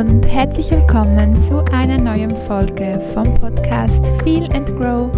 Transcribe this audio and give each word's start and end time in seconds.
Und 0.00 0.24
herzlich 0.26 0.70
willkommen 0.70 1.38
zu 1.42 1.62
einer 1.72 1.98
neuen 1.98 2.34
Folge 2.46 2.98
vom 3.12 3.34
Podcast 3.34 4.02
Feel 4.22 4.44
and 4.54 4.66
Grow, 4.78 5.10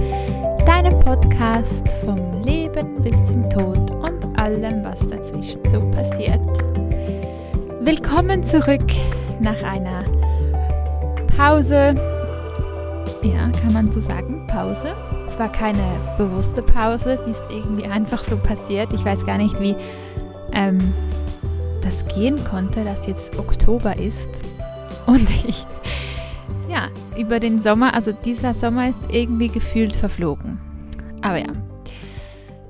deinem 0.66 0.98
Podcast 0.98 1.86
vom 2.04 2.42
Leben 2.42 3.00
bis 3.00 3.14
zum 3.28 3.48
Tod 3.48 3.78
und 3.92 4.40
allem, 4.40 4.82
was 4.82 4.98
dazwischen 5.08 5.60
so 5.70 5.88
passiert. 5.92 6.40
Willkommen 7.80 8.42
zurück 8.42 8.82
nach 9.38 9.62
einer 9.62 10.02
Pause. 11.36 11.94
Ja, 13.22 13.50
kann 13.60 13.72
man 13.72 13.92
so 13.92 14.00
sagen, 14.00 14.48
Pause. 14.48 14.96
Es 15.28 15.38
war 15.38 15.52
keine 15.52 15.84
bewusste 16.18 16.60
Pause, 16.60 17.20
die 17.24 17.30
ist 17.30 17.42
irgendwie 17.50 17.84
einfach 17.84 18.24
so 18.24 18.36
passiert. 18.36 18.92
Ich 18.92 19.04
weiß 19.04 19.24
gar 19.26 19.38
nicht, 19.38 19.60
wie 19.60 19.76
ähm, 20.50 20.92
das 21.82 22.04
gehen 22.12 22.42
konnte, 22.42 22.82
dass 22.82 23.06
jetzt 23.06 23.38
Oktober 23.38 23.96
ist 23.96 24.28
und 25.06 25.28
ich, 25.46 25.66
ja, 26.68 26.88
über 27.18 27.40
den 27.40 27.62
Sommer, 27.62 27.94
also 27.94 28.12
dieser 28.12 28.54
Sommer 28.54 28.88
ist 28.88 29.10
irgendwie 29.10 29.48
gefühlt 29.48 29.94
verflogen. 29.94 30.58
Aber 31.22 31.38
ja, 31.38 31.52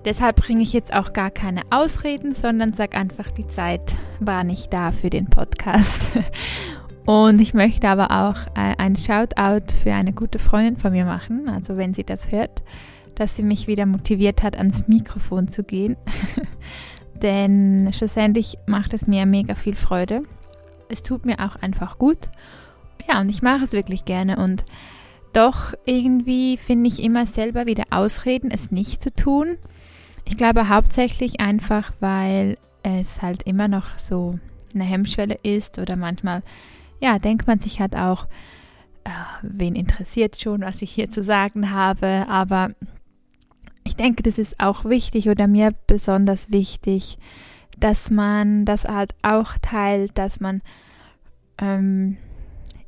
deshalb 0.05 0.37
bringe 0.37 0.63
ich 0.63 0.73
jetzt 0.73 0.93
auch 0.93 1.13
gar 1.13 1.31
keine 1.31 1.63
Ausreden, 1.71 2.35
sondern 2.35 2.75
sage 2.75 2.97
einfach, 2.97 3.31
die 3.31 3.47
Zeit 3.49 3.83
war 4.21 4.45
nicht 4.45 4.73
da 4.73 4.93
für 4.93 5.11
den 5.11 5.27
Podcast. 5.27 6.03
Und 7.05 7.41
ich 7.41 7.53
möchte 7.53 7.89
aber 7.89 8.11
auch 8.11 8.47
äh, 8.55 8.77
ein 8.78 8.97
Shoutout 8.97 9.73
für 9.83 9.93
eine 9.93 10.12
gute 10.12 10.39
Freundin 10.39 10.77
von 10.77 10.93
mir 10.93 11.05
machen, 11.05 11.49
also 11.49 11.77
wenn 11.77 11.95
sie 11.95 12.05
das 12.05 12.31
hört, 12.31 12.62
dass 13.17 13.34
sie 13.34 13.43
mich 13.43 13.67
wieder 13.67 13.87
motiviert 13.87 14.43
hat, 14.43 14.56
ans 14.56 14.87
Mikrofon 14.87 15.49
zu 15.49 15.65
gehen. 15.65 15.97
denn 17.23 17.91
schlussendlich 17.93 18.59
macht 18.67 18.95
es 18.95 19.06
mir 19.06 19.27
mega 19.27 19.55
viel 19.55 19.75
Freude. 19.75 20.23
Es 20.93 21.03
tut 21.03 21.25
mir 21.25 21.41
auch 21.41 21.57
einfach 21.57 21.98
gut. 21.98 22.19
Ja, 23.09 23.21
und 23.21 23.29
ich 23.29 23.43
mache 23.43 23.65
es 23.65 23.73
wirklich 23.73 24.05
gerne 24.05 24.37
und 24.37 24.65
doch 25.33 25.73
irgendwie 25.87 26.57
finde 26.59 26.89
ich 26.89 27.03
immer 27.03 27.27
selber 27.27 27.67
wieder 27.67 27.84
Ausreden, 27.91 28.51
es 28.51 28.71
nicht 28.71 29.03
zu 29.03 29.12
tun. 29.15 29.57
Ich 30.25 30.37
glaube 30.37 30.69
hauptsächlich 30.69 31.41
einfach, 31.41 31.93
weil 32.01 32.59
es 32.83 33.23
halt 33.23 33.43
immer 33.45 33.69
noch 33.69 33.99
so 33.99 34.39
eine 34.75 34.84
Hemmschwelle 34.84 35.39
ist 35.43 35.79
oder 35.79 35.97
manchmal, 35.97 36.43
ja, 37.01 37.19
denkt 37.19 37.47
man 37.47 37.59
sich 37.59 37.81
halt 37.81 37.97
auch, 37.97 38.27
äh, 39.05 39.11
wen 39.43 39.75
interessiert 39.75 40.41
schon, 40.41 40.61
was 40.61 40.83
ich 40.83 40.93
hier 40.93 41.11
zu 41.11 41.23
sagen 41.23 41.71
habe, 41.71 42.27
aber 42.29 42.71
ich 43.84 43.97
denke, 43.97 44.23
das 44.23 44.39
ist 44.39 44.61
auch 44.61 44.84
wichtig 44.84 45.29
oder 45.29 45.49
mir 45.49 45.75
besonders 45.87 46.53
wichtig, 46.53 47.19
dass 47.78 48.11
man 48.11 48.65
das 48.65 48.84
halt 48.84 49.15
auch 49.23 49.59
teilt, 49.61 50.17
dass 50.17 50.41
man, 50.41 50.62
ähm, 51.59 52.17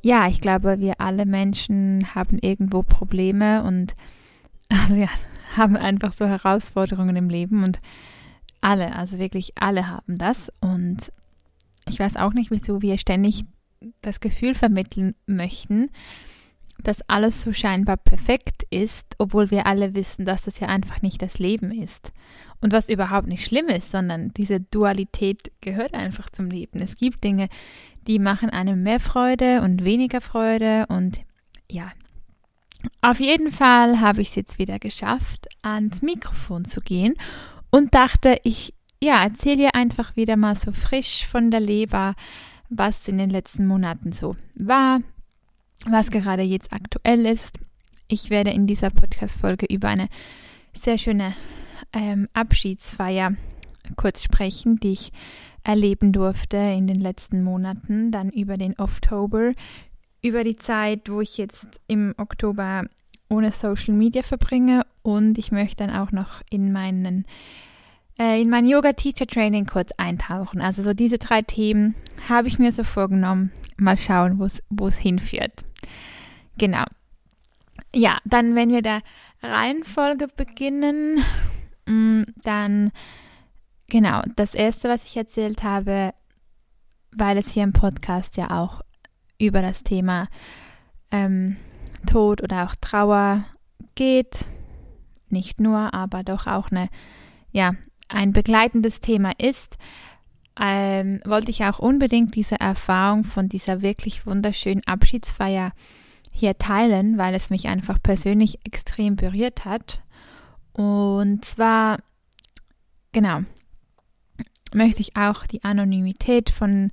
ja, 0.02 0.28
ich 0.28 0.40
glaube, 0.40 0.78
wir 0.80 1.00
alle 1.00 1.26
Menschen 1.26 2.14
haben 2.14 2.38
irgendwo 2.38 2.82
Probleme 2.82 3.62
und 3.64 3.94
also 4.68 4.94
ja, 4.94 5.08
haben 5.56 5.76
einfach 5.76 6.12
so 6.12 6.26
Herausforderungen 6.26 7.16
im 7.16 7.28
Leben 7.28 7.64
und 7.64 7.80
alle, 8.60 8.96
also 8.96 9.18
wirklich 9.18 9.52
alle 9.56 9.88
haben 9.88 10.16
das 10.16 10.50
und 10.60 11.12
ich 11.86 12.00
weiß 12.00 12.16
auch 12.16 12.32
nicht, 12.32 12.50
wieso 12.50 12.80
wir 12.80 12.96
ständig 12.98 13.44
das 14.00 14.20
Gefühl 14.20 14.54
vermitteln 14.54 15.14
möchten, 15.26 15.90
dass 16.82 17.08
alles 17.08 17.42
so 17.42 17.52
scheinbar 17.52 17.96
perfekt 17.96 18.64
ist, 18.70 19.06
obwohl 19.18 19.50
wir 19.50 19.66
alle 19.66 19.94
wissen, 19.94 20.24
dass 20.24 20.42
das 20.42 20.60
ja 20.60 20.68
einfach 20.68 21.02
nicht 21.02 21.22
das 21.22 21.38
Leben 21.38 21.70
ist. 21.70 22.12
Und 22.60 22.72
was 22.72 22.88
überhaupt 22.88 23.28
nicht 23.28 23.44
schlimm 23.44 23.68
ist, 23.68 23.90
sondern 23.90 24.32
diese 24.34 24.60
Dualität 24.60 25.52
gehört 25.60 25.94
einfach 25.94 26.30
zum 26.30 26.50
Leben. 26.50 26.80
Es 26.80 26.96
gibt 26.96 27.24
Dinge, 27.24 27.48
die 28.06 28.18
machen 28.18 28.50
einem 28.50 28.82
mehr 28.82 29.00
Freude 29.00 29.62
und 29.62 29.84
weniger 29.84 30.20
Freude 30.20 30.86
und 30.88 31.20
ja. 31.70 31.92
Auf 33.00 33.18
jeden 33.20 33.50
Fall 33.50 34.00
habe 34.00 34.20
ich 34.20 34.28
es 34.28 34.34
jetzt 34.34 34.58
wieder 34.58 34.78
geschafft, 34.78 35.48
ans 35.62 36.02
Mikrofon 36.02 36.64
zu 36.66 36.80
gehen 36.80 37.14
und 37.70 37.94
dachte, 37.94 38.38
ich 38.44 38.74
ja, 39.02 39.22
erzähle 39.22 39.74
einfach 39.74 40.16
wieder 40.16 40.36
mal 40.36 40.54
so 40.54 40.72
frisch 40.72 41.26
von 41.26 41.50
der 41.50 41.60
Leber, 41.60 42.14
was 42.68 43.06
in 43.08 43.18
den 43.18 43.30
letzten 43.30 43.66
Monaten 43.66 44.12
so 44.12 44.36
war, 44.54 45.00
was 45.90 46.10
gerade 46.10 46.42
jetzt 46.42 46.72
aktuell 46.72 47.26
ist. 47.26 47.60
Ich 48.08 48.30
werde 48.30 48.50
in 48.50 48.66
dieser 48.66 48.90
Podcast-Folge 48.90 49.66
über 49.66 49.88
eine 49.88 50.08
sehr 50.72 50.98
schöne 50.98 51.34
ähm, 51.92 52.28
Abschiedsfeier 52.32 53.32
kurz 53.96 54.22
sprechen, 54.22 54.78
die 54.80 54.92
ich 54.92 55.12
erleben 55.62 56.12
durfte 56.12 56.56
in 56.56 56.86
den 56.86 57.00
letzten 57.00 57.42
Monaten, 57.42 58.10
dann 58.10 58.30
über 58.30 58.56
den 58.56 58.78
Oktober, 58.78 59.52
über 60.22 60.44
die 60.44 60.56
Zeit, 60.56 61.10
wo 61.10 61.20
ich 61.20 61.38
jetzt 61.38 61.80
im 61.86 62.14
Oktober 62.18 62.84
ohne 63.28 63.52
Social 63.52 63.94
Media 63.94 64.22
verbringe 64.22 64.86
und 65.02 65.38
ich 65.38 65.50
möchte 65.52 65.86
dann 65.86 65.94
auch 65.94 66.12
noch 66.12 66.42
in 66.50 66.72
meinen 66.72 67.24
äh, 68.18 68.40
in 68.40 68.48
mein 68.48 68.66
Yoga 68.66 68.92
Teacher 68.92 69.26
Training 69.26 69.66
kurz 69.66 69.90
eintauchen. 69.96 70.60
Also 70.60 70.82
so 70.82 70.94
diese 70.94 71.18
drei 71.18 71.42
Themen 71.42 71.94
habe 72.28 72.48
ich 72.48 72.58
mir 72.58 72.70
so 72.70 72.84
vorgenommen. 72.84 73.50
Mal 73.76 73.96
schauen, 73.96 74.38
wo 74.38 74.86
es 74.86 74.96
hinführt. 74.96 75.63
Genau. 76.58 76.84
Ja, 77.94 78.18
dann, 78.24 78.54
wenn 78.54 78.70
wir 78.70 78.82
der 78.82 79.02
Reihenfolge 79.42 80.28
beginnen, 80.28 81.24
mm, 81.86 82.22
dann, 82.42 82.92
genau, 83.88 84.22
das 84.36 84.54
erste, 84.54 84.88
was 84.88 85.04
ich 85.04 85.16
erzählt 85.16 85.62
habe, 85.62 86.14
weil 87.12 87.38
es 87.38 87.50
hier 87.50 87.62
im 87.64 87.72
Podcast 87.72 88.36
ja 88.36 88.50
auch 88.62 88.80
über 89.38 89.62
das 89.62 89.82
Thema 89.82 90.28
ähm, 91.10 91.56
Tod 92.06 92.42
oder 92.42 92.64
auch 92.64 92.74
Trauer 92.80 93.44
geht, 93.94 94.46
nicht 95.28 95.60
nur, 95.60 95.94
aber 95.94 96.22
doch 96.22 96.46
auch 96.46 96.70
eine, 96.70 96.88
ja, 97.52 97.72
ein 98.08 98.32
begleitendes 98.32 99.00
Thema 99.00 99.32
ist, 99.38 99.76
ähm, 100.60 101.20
wollte 101.24 101.50
ich 101.50 101.64
auch 101.64 101.78
unbedingt 101.78 102.34
diese 102.34 102.60
Erfahrung 102.60 103.24
von 103.24 103.48
dieser 103.48 103.82
wirklich 103.82 104.26
wunderschönen 104.26 104.86
Abschiedsfeier 104.86 105.72
hier 106.30 106.58
teilen, 106.58 107.18
weil 107.18 107.34
es 107.34 107.50
mich 107.50 107.68
einfach 107.68 108.02
persönlich 108.02 108.58
extrem 108.64 109.16
berührt 109.16 109.64
hat. 109.64 110.02
Und 110.72 111.44
zwar, 111.44 111.98
genau, 113.12 113.40
möchte 114.72 115.00
ich 115.00 115.16
auch 115.16 115.46
die 115.46 115.62
Anonymität 115.62 116.50
von 116.50 116.90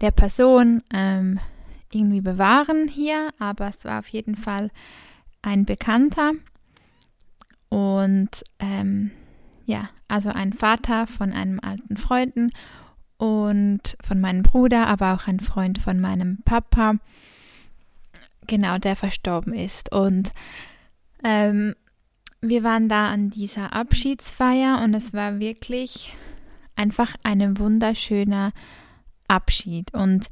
der 0.00 0.12
Person 0.12 0.82
ähm, 0.92 1.40
irgendwie 1.92 2.20
bewahren 2.20 2.88
hier, 2.88 3.30
aber 3.38 3.68
es 3.68 3.84
war 3.84 4.00
auf 4.00 4.08
jeden 4.08 4.36
Fall 4.36 4.70
ein 5.42 5.64
Bekannter 5.64 6.32
und 7.68 8.30
ähm, 8.58 9.10
ja, 9.64 9.88
also 10.08 10.30
ein 10.30 10.52
Vater 10.52 11.06
von 11.06 11.32
einem 11.32 11.60
alten 11.60 11.96
Freunden 11.96 12.50
und 13.18 13.96
von 14.02 14.20
meinem 14.20 14.42
Bruder, 14.42 14.86
aber 14.86 15.14
auch 15.14 15.26
ein 15.26 15.40
Freund 15.40 15.78
von 15.78 16.00
meinem 16.00 16.38
Papa 16.44 16.96
genau, 18.46 18.78
der 18.78 18.96
verstorben 18.96 19.54
ist. 19.54 19.92
Und 19.92 20.32
ähm, 21.24 21.74
wir 22.40 22.62
waren 22.62 22.88
da 22.88 23.08
an 23.08 23.30
dieser 23.30 23.72
Abschiedsfeier 23.72 24.80
und 24.82 24.94
es 24.94 25.12
war 25.12 25.38
wirklich 25.38 26.14
einfach 26.76 27.14
ein 27.22 27.58
wunderschöner 27.58 28.52
Abschied. 29.28 29.92
Und 29.94 30.28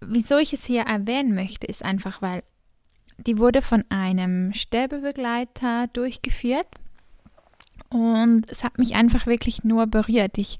wieso 0.00 0.38
ich 0.38 0.52
es 0.52 0.64
hier 0.64 0.82
erwähnen 0.82 1.34
möchte, 1.34 1.66
ist 1.66 1.82
einfach, 1.82 2.22
weil 2.22 2.42
die 3.18 3.38
wurde 3.38 3.62
von 3.62 3.84
einem 3.88 4.52
Sterbebegleiter 4.52 5.86
durchgeführt 5.92 6.66
und 7.88 8.44
es 8.50 8.62
hat 8.62 8.78
mich 8.78 8.94
einfach 8.94 9.26
wirklich 9.26 9.64
nur 9.64 9.86
berührt. 9.86 10.36
Ich 10.36 10.58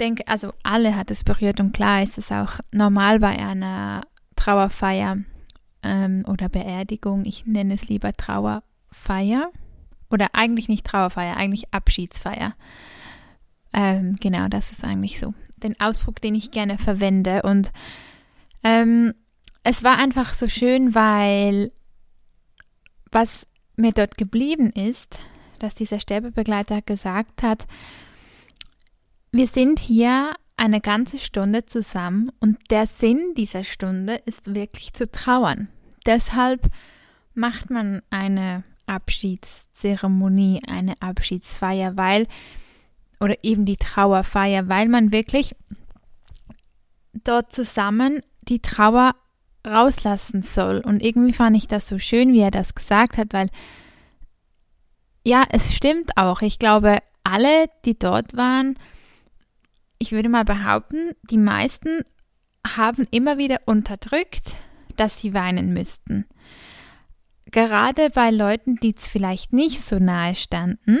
denke, 0.00 0.26
also 0.26 0.52
alle 0.62 0.96
hat 0.96 1.10
es 1.10 1.24
berührt 1.24 1.60
und 1.60 1.72
klar 1.72 2.02
ist 2.02 2.18
es 2.18 2.30
auch 2.30 2.60
normal 2.72 3.20
bei 3.20 3.38
einer 3.38 4.02
Trauerfeier, 4.36 5.18
ähm, 5.82 6.24
oder 6.26 6.48
Beerdigung. 6.48 7.24
Ich 7.24 7.46
nenne 7.46 7.74
es 7.74 7.88
lieber 7.88 8.12
Trauerfeier. 8.12 9.50
Oder 10.10 10.28
eigentlich 10.32 10.68
nicht 10.68 10.86
Trauerfeier, 10.86 11.36
eigentlich 11.36 11.72
Abschiedsfeier. 11.72 12.54
Ähm, 13.72 14.16
genau, 14.20 14.48
das 14.48 14.70
ist 14.70 14.84
eigentlich 14.84 15.20
so 15.20 15.34
den 15.56 15.78
Ausdruck, 15.80 16.20
den 16.22 16.34
ich 16.34 16.50
gerne 16.50 16.78
verwende. 16.78 17.42
Und 17.42 17.70
ähm, 18.62 19.14
es 19.64 19.84
war 19.84 19.98
einfach 19.98 20.32
so 20.32 20.48
schön, 20.48 20.94
weil 20.94 21.72
was 23.10 23.46
mir 23.76 23.92
dort 23.92 24.16
geblieben 24.16 24.70
ist, 24.70 25.18
dass 25.58 25.74
dieser 25.74 26.00
Sterbebegleiter 26.00 26.82
gesagt 26.82 27.42
hat, 27.42 27.66
wir 29.38 29.46
sind 29.46 29.78
hier 29.78 30.34
eine 30.56 30.80
ganze 30.80 31.20
Stunde 31.20 31.64
zusammen 31.64 32.32
und 32.40 32.58
der 32.70 32.88
Sinn 32.88 33.34
dieser 33.36 33.62
Stunde 33.62 34.16
ist 34.24 34.52
wirklich 34.52 34.92
zu 34.94 35.08
trauern. 35.08 35.68
Deshalb 36.06 36.68
macht 37.34 37.70
man 37.70 38.02
eine 38.10 38.64
Abschiedszeremonie, 38.86 40.62
eine 40.66 41.00
Abschiedsfeier, 41.00 41.96
weil, 41.96 42.26
oder 43.20 43.36
eben 43.44 43.64
die 43.64 43.76
Trauerfeier, 43.76 44.68
weil 44.68 44.88
man 44.88 45.12
wirklich 45.12 45.54
dort 47.12 47.52
zusammen 47.52 48.20
die 48.40 48.60
Trauer 48.60 49.14
rauslassen 49.64 50.42
soll. 50.42 50.80
Und 50.80 51.00
irgendwie 51.00 51.32
fand 51.32 51.56
ich 51.56 51.68
das 51.68 51.86
so 51.86 52.00
schön, 52.00 52.32
wie 52.32 52.40
er 52.40 52.50
das 52.50 52.74
gesagt 52.74 53.16
hat, 53.16 53.32
weil 53.32 53.50
ja, 55.22 55.44
es 55.48 55.76
stimmt 55.76 56.16
auch. 56.16 56.42
Ich 56.42 56.58
glaube, 56.58 56.98
alle, 57.22 57.66
die 57.84 57.96
dort 57.96 58.36
waren, 58.36 58.76
ich 59.98 60.12
würde 60.12 60.28
mal 60.28 60.44
behaupten, 60.44 61.12
die 61.30 61.38
meisten 61.38 62.02
haben 62.66 63.06
immer 63.10 63.38
wieder 63.38 63.60
unterdrückt, 63.66 64.56
dass 64.96 65.20
sie 65.20 65.34
weinen 65.34 65.72
müssten. 65.72 66.26
Gerade 67.50 68.10
bei 68.10 68.30
Leuten, 68.30 68.76
die 68.76 68.94
es 68.96 69.08
vielleicht 69.08 69.52
nicht 69.52 69.80
so 69.80 69.98
nahe 69.98 70.34
standen. 70.34 71.00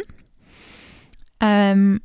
Ähm, 1.40 2.00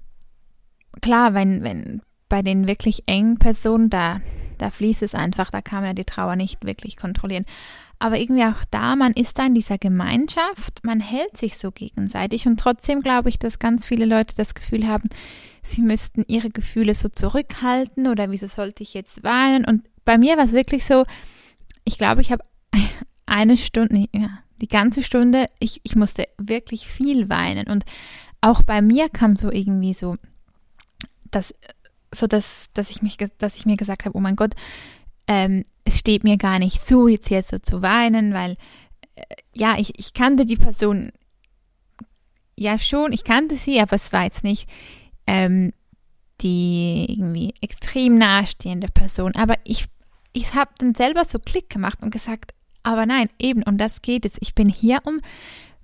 klar, 1.01 1.33
wenn, 1.33 1.63
wenn 1.63 2.01
bei 2.29 2.41
den 2.41 2.67
wirklich 2.67 3.03
engen 3.05 3.37
Personen, 3.37 3.89
da, 3.89 4.19
da 4.57 4.69
fließt 4.69 5.01
es 5.03 5.15
einfach, 5.15 5.49
da 5.49 5.61
kann 5.61 5.79
man 5.79 5.89
ja 5.89 5.93
die 5.93 6.03
Trauer 6.03 6.35
nicht 6.35 6.65
wirklich 6.65 6.97
kontrollieren. 6.97 7.45
Aber 7.99 8.17
irgendwie 8.17 8.43
auch 8.43 8.65
da, 8.69 8.97
man 8.97 9.13
ist 9.13 9.39
da 9.39 9.45
in 9.45 9.55
dieser 9.55 9.77
Gemeinschaft, 9.77 10.83
man 10.83 10.99
hält 10.99 11.37
sich 11.37 11.57
so 11.57 11.71
gegenseitig 11.71 12.45
und 12.45 12.59
trotzdem 12.59 13.01
glaube 13.01 13.29
ich, 13.29 13.39
dass 13.39 13.59
ganz 13.59 13.85
viele 13.85 14.05
Leute 14.05 14.35
das 14.35 14.55
Gefühl 14.55 14.87
haben, 14.87 15.07
sie 15.63 15.81
müssten 15.81 16.23
ihre 16.27 16.49
Gefühle 16.49 16.93
so 16.93 17.09
zurückhalten 17.09 18.07
oder 18.07 18.29
wieso 18.31 18.47
sollte 18.47 18.83
ich 18.83 18.93
jetzt 18.93 19.23
weinen? 19.23 19.65
Und 19.65 19.83
bei 20.05 20.17
mir 20.17 20.37
war 20.37 20.45
es 20.45 20.51
wirklich 20.51 20.85
so, 20.85 21.05
ich 21.85 21.97
glaube, 21.97 22.21
ich 22.21 22.31
habe 22.31 22.43
eine 23.25 23.57
Stunde, 23.57 24.07
ja, 24.13 24.39
die 24.61 24.67
ganze 24.67 25.03
Stunde, 25.03 25.49
ich, 25.59 25.81
ich 25.83 25.95
musste 25.95 26.27
wirklich 26.37 26.87
viel 26.87 27.29
weinen 27.29 27.67
und 27.67 27.85
auch 28.41 28.61
bei 28.61 28.81
mir 28.81 29.09
kam 29.09 29.35
so 29.35 29.51
irgendwie 29.51 29.93
so, 29.93 30.17
dass, 31.31 31.53
so 32.13 32.27
dass, 32.27 32.69
dass 32.73 32.89
ich 32.89 33.01
mich, 33.01 33.17
dass 33.37 33.55
ich 33.55 33.65
mir 33.65 33.77
gesagt 33.77 34.05
habe, 34.05 34.17
oh 34.17 34.21
mein 34.21 34.35
Gott, 34.35 34.53
ähm, 35.27 35.63
es 35.85 35.99
steht 35.99 36.23
mir 36.23 36.37
gar 36.37 36.59
nicht 36.59 36.85
zu, 36.85 37.07
jetzt 37.07 37.29
jetzt 37.29 37.51
so 37.51 37.57
zu 37.57 37.81
weinen, 37.81 38.33
weil 38.33 38.57
äh, 39.15 39.23
ja, 39.53 39.77
ich, 39.77 39.97
ich 39.97 40.13
kannte 40.13 40.45
die 40.45 40.57
Person 40.57 41.11
ja 42.55 42.77
schon, 42.77 43.13
ich 43.13 43.23
kannte 43.23 43.55
sie, 43.55 43.79
aber 43.79 43.95
es 43.95 44.11
war 44.11 44.25
jetzt 44.25 44.43
nicht 44.43 44.69
ähm, 45.27 45.73
die 46.41 47.05
irgendwie 47.09 47.53
extrem 47.61 48.17
nahestehende 48.17 48.87
Person. 48.87 49.35
Aber 49.35 49.55
ich, 49.63 49.85
ich 50.33 50.53
habe 50.53 50.71
dann 50.77 50.93
selber 50.93 51.25
so 51.25 51.39
Klick 51.39 51.69
gemacht 51.69 51.99
und 52.01 52.11
gesagt, 52.11 52.53
aber 52.83 53.05
nein, 53.05 53.29
eben, 53.39 53.63
um 53.63 53.77
das 53.77 54.01
geht 54.01 54.25
es. 54.25 54.33
Ich 54.41 54.55
bin 54.55 54.67
hier, 54.67 54.99
um 55.05 55.21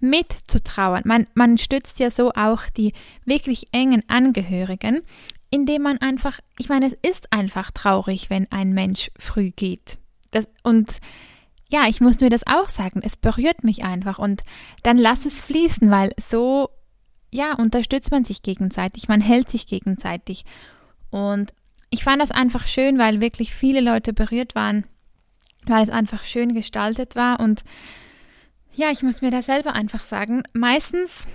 mitzutrauern. 0.02 1.04
Man, 1.06 1.28
man 1.34 1.58
stützt 1.58 2.00
ja 2.00 2.12
so 2.12 2.32
auch 2.32 2.64
die 2.76 2.94
wirklich 3.26 3.68
engen 3.72 4.04
Angehörigen, 4.08 5.02
indem 5.50 5.84
man 5.84 5.98
einfach, 6.00 6.40
ich 6.58 6.70
meine, 6.70 6.88
es 6.88 6.94
ist 7.02 7.32
einfach 7.34 7.72
traurig, 7.72 8.30
wenn 8.30 8.52
ein 8.52 8.74
Mensch 8.74 9.12
früh 9.18 9.52
geht. 9.52 9.98
Das, 10.32 10.48
und 10.64 11.00
ja, 11.70 11.88
ich 11.88 12.02
muss 12.02 12.20
mir 12.20 12.30
das 12.30 12.46
auch 12.48 12.70
sagen, 12.70 13.02
es 13.04 13.18
berührt 13.18 13.64
mich 13.64 13.84
einfach 13.84 14.20
und 14.20 14.44
dann 14.84 14.98
lass 14.98 15.26
es 15.26 15.42
fließen, 15.42 15.90
weil 15.90 16.14
so, 16.30 16.70
ja, 17.32 17.54
unterstützt 17.54 18.12
man 18.12 18.26
sich 18.26 18.42
gegenseitig, 18.42 19.08
man 19.08 19.22
hält 19.22 19.50
sich 19.50 19.68
gegenseitig. 19.68 20.46
Und 21.10 21.54
ich 21.90 22.04
fand 22.04 22.22
das 22.22 22.32
einfach 22.32 22.68
schön, 22.68 22.98
weil 22.98 23.22
wirklich 23.22 23.54
viele 23.54 23.82
Leute 23.82 24.14
berührt 24.14 24.56
waren, 24.56 24.86
weil 25.66 25.84
es 25.84 25.90
einfach 25.90 26.24
schön 26.24 26.54
gestaltet 26.54 27.16
war 27.16 27.40
und 27.40 27.64
ja, 28.74 28.92
ich 28.92 29.04
muss 29.04 29.22
mir 29.22 29.32
da 29.32 29.42
selber 29.42 29.74
einfach 29.74 30.06
sagen, 30.06 30.44
meistens 30.54 31.28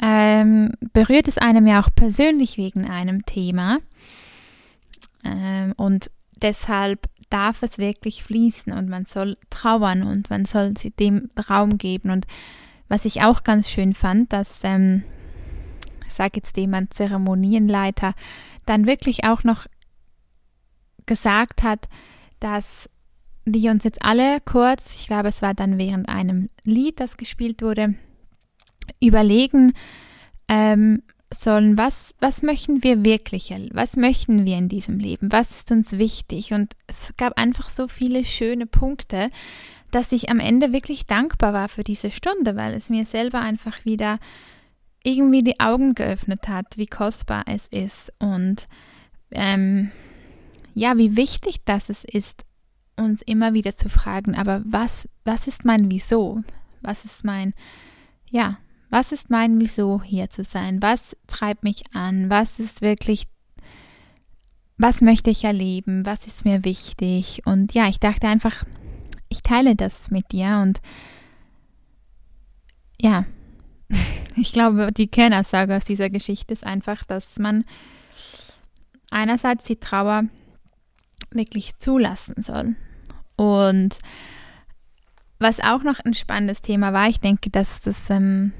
ähm, 0.00 0.72
berührt 0.92 1.28
es 1.28 1.38
einem 1.38 1.66
ja 1.66 1.80
auch 1.82 1.90
persönlich 1.94 2.56
wegen 2.56 2.88
einem 2.88 3.26
Thema. 3.26 3.78
Ähm, 5.24 5.74
und 5.76 6.10
deshalb 6.40 7.06
darf 7.30 7.62
es 7.62 7.78
wirklich 7.78 8.24
fließen 8.24 8.72
und 8.72 8.88
man 8.88 9.04
soll 9.04 9.36
trauern 9.50 10.02
und 10.04 10.30
man 10.30 10.44
soll 10.44 10.72
dem 10.98 11.30
Raum 11.50 11.76
geben. 11.76 12.10
Und 12.10 12.26
was 12.88 13.04
ich 13.04 13.22
auch 13.22 13.44
ganz 13.44 13.70
schön 13.70 13.94
fand, 13.94 14.32
dass, 14.32 14.60
ähm, 14.62 15.02
sage 16.18 16.32
jetzt 16.36 16.56
jemand 16.56 16.92
Zeremonienleiter, 16.92 18.14
dann 18.66 18.86
wirklich 18.86 19.24
auch 19.24 19.44
noch 19.44 19.66
gesagt 21.06 21.62
hat, 21.62 21.88
dass 22.40 22.90
wir 23.44 23.70
uns 23.70 23.84
jetzt 23.84 24.02
alle 24.02 24.40
kurz, 24.44 24.94
ich 24.94 25.06
glaube, 25.06 25.28
es 25.28 25.40
war 25.40 25.54
dann 25.54 25.78
während 25.78 26.08
einem 26.08 26.50
Lied, 26.64 27.00
das 27.00 27.16
gespielt 27.16 27.62
wurde, 27.62 27.94
überlegen 29.00 29.72
ähm, 30.48 31.02
sollen, 31.32 31.78
was, 31.78 32.14
was 32.20 32.42
möchten 32.42 32.82
wir 32.82 33.04
wirklich, 33.04 33.54
was 33.72 33.96
möchten 33.96 34.44
wir 34.44 34.58
in 34.58 34.68
diesem 34.68 34.98
Leben, 34.98 35.32
was 35.32 35.50
ist 35.50 35.70
uns 35.70 35.92
wichtig. 35.92 36.52
Und 36.52 36.74
es 36.86 37.14
gab 37.16 37.38
einfach 37.38 37.70
so 37.70 37.88
viele 37.88 38.24
schöne 38.24 38.66
Punkte, 38.66 39.30
dass 39.90 40.12
ich 40.12 40.30
am 40.30 40.40
Ende 40.40 40.72
wirklich 40.72 41.06
dankbar 41.06 41.52
war 41.52 41.68
für 41.68 41.84
diese 41.84 42.10
Stunde, 42.10 42.56
weil 42.56 42.74
es 42.74 42.90
mir 42.90 43.06
selber 43.06 43.40
einfach 43.40 43.84
wieder 43.84 44.18
irgendwie 45.02 45.42
die 45.42 45.60
Augen 45.60 45.94
geöffnet 45.94 46.48
hat, 46.48 46.76
wie 46.76 46.86
kostbar 46.86 47.44
es 47.46 47.66
ist 47.68 48.12
und 48.18 48.68
ähm, 49.30 49.90
ja, 50.74 50.96
wie 50.96 51.16
wichtig 51.16 51.64
das 51.64 51.88
es 51.88 52.04
ist, 52.04 52.44
uns 52.96 53.22
immer 53.22 53.54
wieder 53.54 53.74
zu 53.74 53.88
fragen, 53.88 54.34
aber 54.34 54.62
was, 54.64 55.08
was 55.24 55.46
ist 55.46 55.64
mein 55.64 55.90
Wieso? 55.90 56.42
Was 56.80 57.04
ist 57.04 57.24
mein, 57.24 57.54
ja, 58.30 58.58
was 58.90 59.12
ist 59.12 59.30
mein 59.30 59.60
Wieso 59.60 60.02
hier 60.02 60.30
zu 60.30 60.44
sein? 60.44 60.82
Was 60.82 61.16
treibt 61.26 61.62
mich 61.62 61.94
an? 61.94 62.30
Was 62.30 62.58
ist 62.58 62.80
wirklich, 62.80 63.26
was 64.76 65.00
möchte 65.00 65.30
ich 65.30 65.44
erleben? 65.44 66.06
Was 66.06 66.26
ist 66.26 66.44
mir 66.44 66.64
wichtig? 66.64 67.42
Und 67.44 67.74
ja, 67.74 67.88
ich 67.88 68.00
dachte 68.00 68.28
einfach, 68.28 68.64
ich 69.38 69.42
teile 69.42 69.76
das 69.76 70.10
mit 70.10 70.32
dir 70.32 70.60
und 70.62 70.80
ja, 73.00 73.24
ich 74.36 74.52
glaube, 74.52 74.92
die 74.92 75.06
Kernaussage 75.06 75.76
aus 75.76 75.84
dieser 75.84 76.10
Geschichte 76.10 76.52
ist 76.52 76.64
einfach, 76.64 77.04
dass 77.04 77.38
man 77.38 77.64
einerseits 79.10 79.64
die 79.64 79.76
Trauer 79.76 80.24
wirklich 81.30 81.78
zulassen 81.78 82.42
soll. 82.42 82.74
Und 83.36 83.98
was 85.38 85.60
auch 85.60 85.84
noch 85.84 86.00
ein 86.00 86.14
spannendes 86.14 86.60
Thema 86.60 86.92
war, 86.92 87.08
ich 87.08 87.20
denke, 87.20 87.50
dass 87.50 87.80
das 87.82 87.96
ähm, 88.10 88.52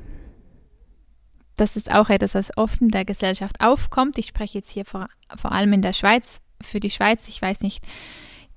das 1.57 1.75
ist 1.75 1.91
auch 1.91 2.09
etwas, 2.09 2.37
was 2.37 2.57
oft 2.57 2.81
in 2.81 2.91
der 2.91 3.05
Gesellschaft 3.05 3.61
aufkommt. 3.61 4.17
Ich 4.17 4.29
spreche 4.29 4.59
jetzt 4.59 4.71
hier 4.71 4.85
vor, 4.85 5.09
vor 5.37 5.51
allem 5.51 5.73
in 5.73 5.83
der 5.83 5.93
Schweiz, 5.93 6.41
für 6.63 6.79
die 6.79 6.91
Schweiz. 6.91 7.27
Ich 7.27 7.43
weiß 7.43 7.63
nicht, 7.63 7.85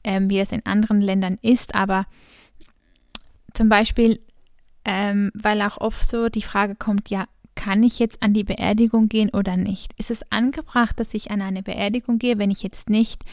ähm, 0.04 0.30
wie 0.30 0.38
das 0.38 0.52
in 0.52 0.66
anderen 0.66 1.02
Ländern 1.02 1.38
ist, 1.42 1.76
aber 1.76 2.06
zum 3.54 3.70
Beispiel, 3.70 4.20
ähm, 4.86 5.32
weil 5.34 5.62
auch 5.62 5.78
oft 5.78 6.08
so 6.08 6.30
die 6.30 6.42
Frage 6.42 6.76
kommt, 6.76 7.10
ja, 7.10 7.26
kann 7.56 7.84
ich 7.84 8.00
jetzt 8.00 8.24
an 8.24 8.34
die 8.34 8.44
Beerdigung 8.44 9.08
gehen 9.10 9.30
oder 9.30 9.58
nicht? 9.58 9.94
Ist 9.98 10.10
es 10.10 10.24
angebracht, 10.32 11.00
dass 11.00 11.14
ich 11.14 11.32
an 11.32 11.42
eine 11.42 11.62
Beerdigung 11.62 12.18
gehe, 12.18 12.38
wenn 12.38 12.50
ich 12.50 12.64
jetzt 12.64 12.90
nicht 12.90 13.24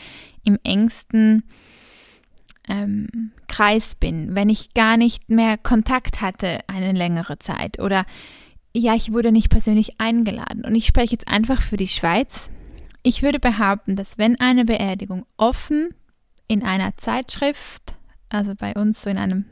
im 0.45 0.59
engsten 0.65 1.45
ähm, 2.69 3.31
Kreis 3.47 3.95
bin, 3.95 4.35
wenn 4.35 4.51
ich 4.51 4.75
gar 4.75 4.97
nicht 4.97 5.31
mehr 5.31 5.57
Kontakt 5.57 6.21
hatte 6.21 6.61
eine 6.67 6.93
längere 6.93 7.39
Zeit 7.39 7.81
oder 7.81 8.05
ja, 8.75 8.95
ich 8.95 9.13
wurde 9.13 9.33
nicht 9.33 9.49
persönlich 9.49 9.99
eingeladen 9.99 10.65
und 10.65 10.75
ich 10.75 10.87
spreche 10.87 11.13
jetzt 11.13 11.29
einfach 11.29 11.63
für 11.63 11.77
die 11.79 11.89
Schweiz. 11.89 12.51
Ich 13.03 13.23
würde 13.23 13.41
behaupten, 13.41 13.97
dass 13.97 14.19
wenn 14.19 14.39
eine 14.39 14.65
Beerdigung 14.65 15.25
offen 15.37 15.89
in 16.49 16.65
einer 16.65 16.97
Zeitschrift, 16.97 17.95
also 18.29 18.55
bei 18.55 18.75
uns 18.75 19.03
so 19.03 19.11
in 19.11 19.19
einem 19.19 19.45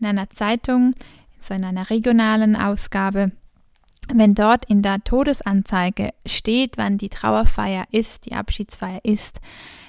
in 0.00 0.06
einer 0.06 0.28
Zeitung, 0.30 0.94
so 1.40 1.54
in 1.54 1.64
einer 1.64 1.88
regionalen 1.88 2.56
Ausgabe, 2.56 3.30
wenn 4.12 4.34
dort 4.34 4.64
in 4.64 4.82
der 4.82 5.02
Todesanzeige 5.04 6.10
steht, 6.26 6.76
wann 6.76 6.98
die 6.98 7.08
Trauerfeier 7.08 7.84
ist, 7.92 8.26
die 8.26 8.32
Abschiedsfeier 8.32 9.00
ist, 9.04 9.40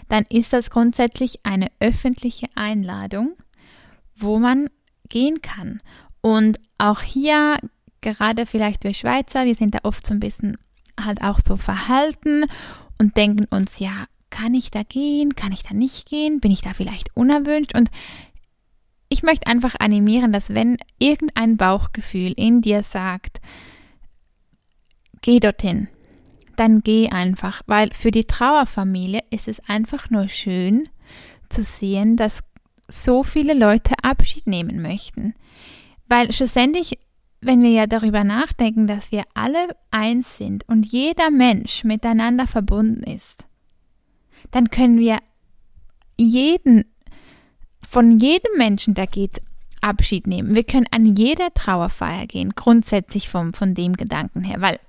dann 0.07 0.25
ist 0.29 0.53
das 0.53 0.69
grundsätzlich 0.69 1.39
eine 1.43 1.71
öffentliche 1.79 2.47
Einladung, 2.55 3.35
wo 4.15 4.37
man 4.37 4.69
gehen 5.09 5.41
kann. 5.41 5.81
Und 6.21 6.59
auch 6.77 7.01
hier 7.01 7.57
gerade 8.01 8.45
vielleicht 8.45 8.83
wir 8.83 8.93
Schweizer, 8.93 9.45
wir 9.45 9.55
sind 9.55 9.73
da 9.73 9.79
oft 9.83 10.05
so 10.05 10.13
ein 10.13 10.19
bisschen 10.19 10.57
halt 10.99 11.23
auch 11.23 11.39
so 11.43 11.57
verhalten 11.57 12.45
und 12.99 13.17
denken 13.17 13.45
uns, 13.45 13.79
ja, 13.79 14.05
kann 14.33 14.55
ich 14.55 14.71
da 14.71 14.81
gehen, 14.81 15.35
kann 15.35 15.51
ich 15.51 15.61
da 15.61 15.75
nicht 15.75 16.07
gehen, 16.07 16.39
bin 16.39 16.51
ich 16.51 16.61
da 16.61 16.73
vielleicht 16.73 17.15
unerwünscht 17.15 17.75
und 17.75 17.91
ich 19.07 19.21
möchte 19.21 19.45
einfach 19.45 19.75
animieren, 19.79 20.33
dass 20.33 20.55
wenn 20.55 20.77
irgendein 20.97 21.55
Bauchgefühl 21.55 22.33
in 22.35 22.61
dir 22.61 22.81
sagt, 22.81 23.41
geh 25.21 25.39
dorthin, 25.39 25.87
dann 26.55 26.81
geh 26.81 27.09
einfach, 27.09 27.61
weil 27.67 27.93
für 27.93 28.09
die 28.09 28.25
Trauerfamilie 28.25 29.21
ist 29.29 29.47
es 29.47 29.61
einfach 29.69 30.09
nur 30.09 30.27
schön 30.29 30.89
zu 31.49 31.61
sehen, 31.61 32.17
dass 32.17 32.39
so 32.87 33.21
viele 33.21 33.53
Leute 33.53 33.93
Abschied 34.01 34.47
nehmen 34.47 34.81
möchten. 34.81 35.35
Weil 36.07 36.31
schlussendlich 36.31 36.97
wenn 37.45 37.61
wir 37.61 37.71
ja 37.71 37.87
darüber 37.87 38.23
nachdenken, 38.23 38.87
dass 38.87 39.11
wir 39.11 39.23
alle 39.33 39.75
eins 39.91 40.37
sind 40.37 40.67
und 40.67 40.85
jeder 40.85 41.29
Mensch 41.29 41.83
miteinander 41.83 42.47
verbunden 42.47 43.03
ist, 43.03 43.47
dann 44.51 44.69
können 44.69 44.99
wir 44.99 45.17
jeden, 46.17 46.85
von 47.87 48.19
jedem 48.19 48.57
Menschen, 48.57 48.93
der 48.93 49.07
geht, 49.07 49.41
Abschied 49.81 50.27
nehmen. 50.27 50.55
Wir 50.55 50.63
können 50.63 50.87
an 50.91 51.05
jede 51.05 51.53
Trauerfeier 51.53 52.25
gehen, 52.25 52.53
grundsätzlich 52.55 53.29
vom, 53.29 53.53
von 53.53 53.73
dem 53.73 53.93
Gedanken 53.93 54.43
her, 54.43 54.61
weil 54.61 54.79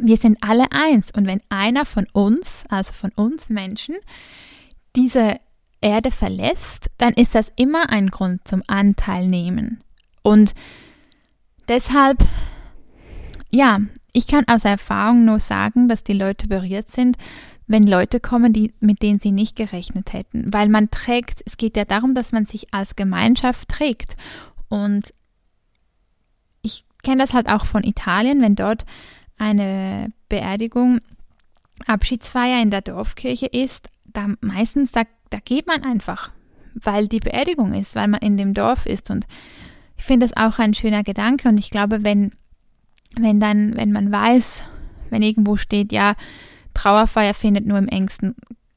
wir 0.00 0.16
sind 0.16 0.38
alle 0.40 0.70
eins. 0.70 1.10
Und 1.14 1.26
wenn 1.26 1.40
einer 1.48 1.84
von 1.84 2.06
uns, 2.12 2.62
also 2.68 2.92
von 2.92 3.10
uns 3.16 3.50
Menschen, 3.50 3.96
diese 4.96 5.40
Erde 5.80 6.10
verlässt, 6.10 6.90
dann 6.98 7.12
ist 7.14 7.34
das 7.34 7.52
immer 7.56 7.90
ein 7.90 8.08
Grund 8.08 8.46
zum 8.46 8.62
Anteil 8.66 9.26
nehmen. 9.26 9.82
Und 10.22 10.54
deshalb, 11.68 12.18
ja, 13.50 13.80
ich 14.12 14.26
kann 14.26 14.44
aus 14.46 14.64
Erfahrung 14.64 15.24
nur 15.24 15.40
sagen, 15.40 15.88
dass 15.88 16.04
die 16.04 16.12
Leute 16.12 16.46
berührt 16.46 16.90
sind, 16.90 17.16
wenn 17.66 17.86
Leute 17.86 18.20
kommen, 18.20 18.52
die, 18.52 18.72
mit 18.80 19.02
denen 19.02 19.20
sie 19.20 19.32
nicht 19.32 19.56
gerechnet 19.56 20.12
hätten. 20.12 20.52
Weil 20.52 20.68
man 20.68 20.90
trägt, 20.90 21.42
es 21.46 21.56
geht 21.56 21.76
ja 21.76 21.84
darum, 21.84 22.14
dass 22.14 22.32
man 22.32 22.46
sich 22.46 22.74
als 22.74 22.96
Gemeinschaft 22.96 23.68
trägt. 23.68 24.16
Und 24.68 25.14
ich 26.62 26.84
kenne 27.02 27.22
das 27.22 27.32
halt 27.32 27.48
auch 27.48 27.64
von 27.64 27.84
Italien, 27.84 28.42
wenn 28.42 28.54
dort 28.54 28.84
eine 29.38 30.12
Beerdigung, 30.28 31.00
Abschiedsfeier 31.86 32.62
in 32.62 32.70
der 32.70 32.82
Dorfkirche 32.82 33.46
ist, 33.46 33.88
da 34.04 34.28
meistens, 34.40 34.92
da, 34.92 35.02
da 35.30 35.38
geht 35.44 35.66
man 35.66 35.82
einfach, 35.84 36.30
weil 36.74 37.08
die 37.08 37.20
Beerdigung 37.20 37.74
ist, 37.74 37.94
weil 37.94 38.08
man 38.08 38.20
in 38.20 38.36
dem 38.36 38.54
Dorf 38.54 38.86
ist. 38.86 39.10
Und 39.10 39.26
ich 39.96 40.04
finde 40.04 40.26
das 40.26 40.36
auch 40.36 40.58
ein 40.58 40.74
schöner 40.74 41.02
Gedanke. 41.02 41.48
Und 41.48 41.58
ich 41.58 41.70
glaube, 41.70 42.04
wenn, 42.04 42.32
wenn 43.18 43.40
dann, 43.40 43.76
wenn 43.76 43.92
man 43.92 44.12
weiß, 44.12 44.62
wenn 45.10 45.22
irgendwo 45.22 45.56
steht, 45.56 45.92
ja, 45.92 46.14
Trauerfeier 46.74 47.34
findet 47.34 47.66
nur 47.66 47.78
im 47.78 47.88
engsten 47.88 48.34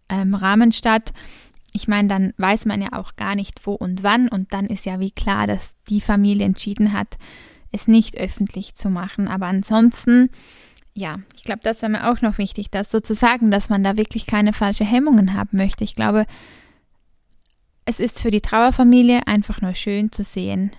ähm, 0.10 0.36
Rahmen 0.36 0.72
statt, 0.72 1.14
ich 1.74 1.88
meine, 1.88 2.08
dann 2.08 2.34
weiß 2.38 2.66
man 2.66 2.82
ja 2.82 2.94
auch 2.94 3.16
gar 3.16 3.36
nicht 3.36 3.66
wo 3.68 3.74
und 3.74 4.02
wann 4.02 4.30
und 4.30 4.52
dann 4.52 4.66
ist 4.66 4.86
ja 4.86 5.00
wie 5.00 5.12
klar, 5.12 5.46
dass 5.46 5.70
die 5.90 6.02
Familie 6.02 6.46
entschieden 6.46 6.92
hat, 6.92 7.18
es 7.72 7.88
nicht 7.88 8.18
öffentlich 8.18 8.76
zu 8.76 8.90
machen. 8.90 9.28
Aber 9.28 9.46
ansonsten, 9.46 10.30
ja, 10.94 11.20
ich 11.36 11.44
glaube, 11.44 11.60
das 11.64 11.82
wäre 11.82 11.92
mir 11.92 12.10
auch 12.10 12.22
noch 12.22 12.40
wichtig, 12.40 12.72
das 12.72 12.90
sozusagen, 12.90 13.52
dass 13.52 13.70
man 13.70 13.84
da 13.84 13.98
wirklich 13.98 14.26
keine 14.26 14.54
falsche 14.54 14.86
Hemmungen 14.86 15.34
haben 15.34 15.58
möchte. 15.58 15.84
Ich 15.84 15.96
glaube, 15.96 16.26
es 17.86 18.00
ist 18.00 18.22
für 18.22 18.32
die 18.32 18.42
Trauerfamilie 18.42 19.28
einfach 19.28 19.62
nur 19.62 19.76
schön 19.76 20.12
zu 20.12 20.24
sehen, 20.24 20.72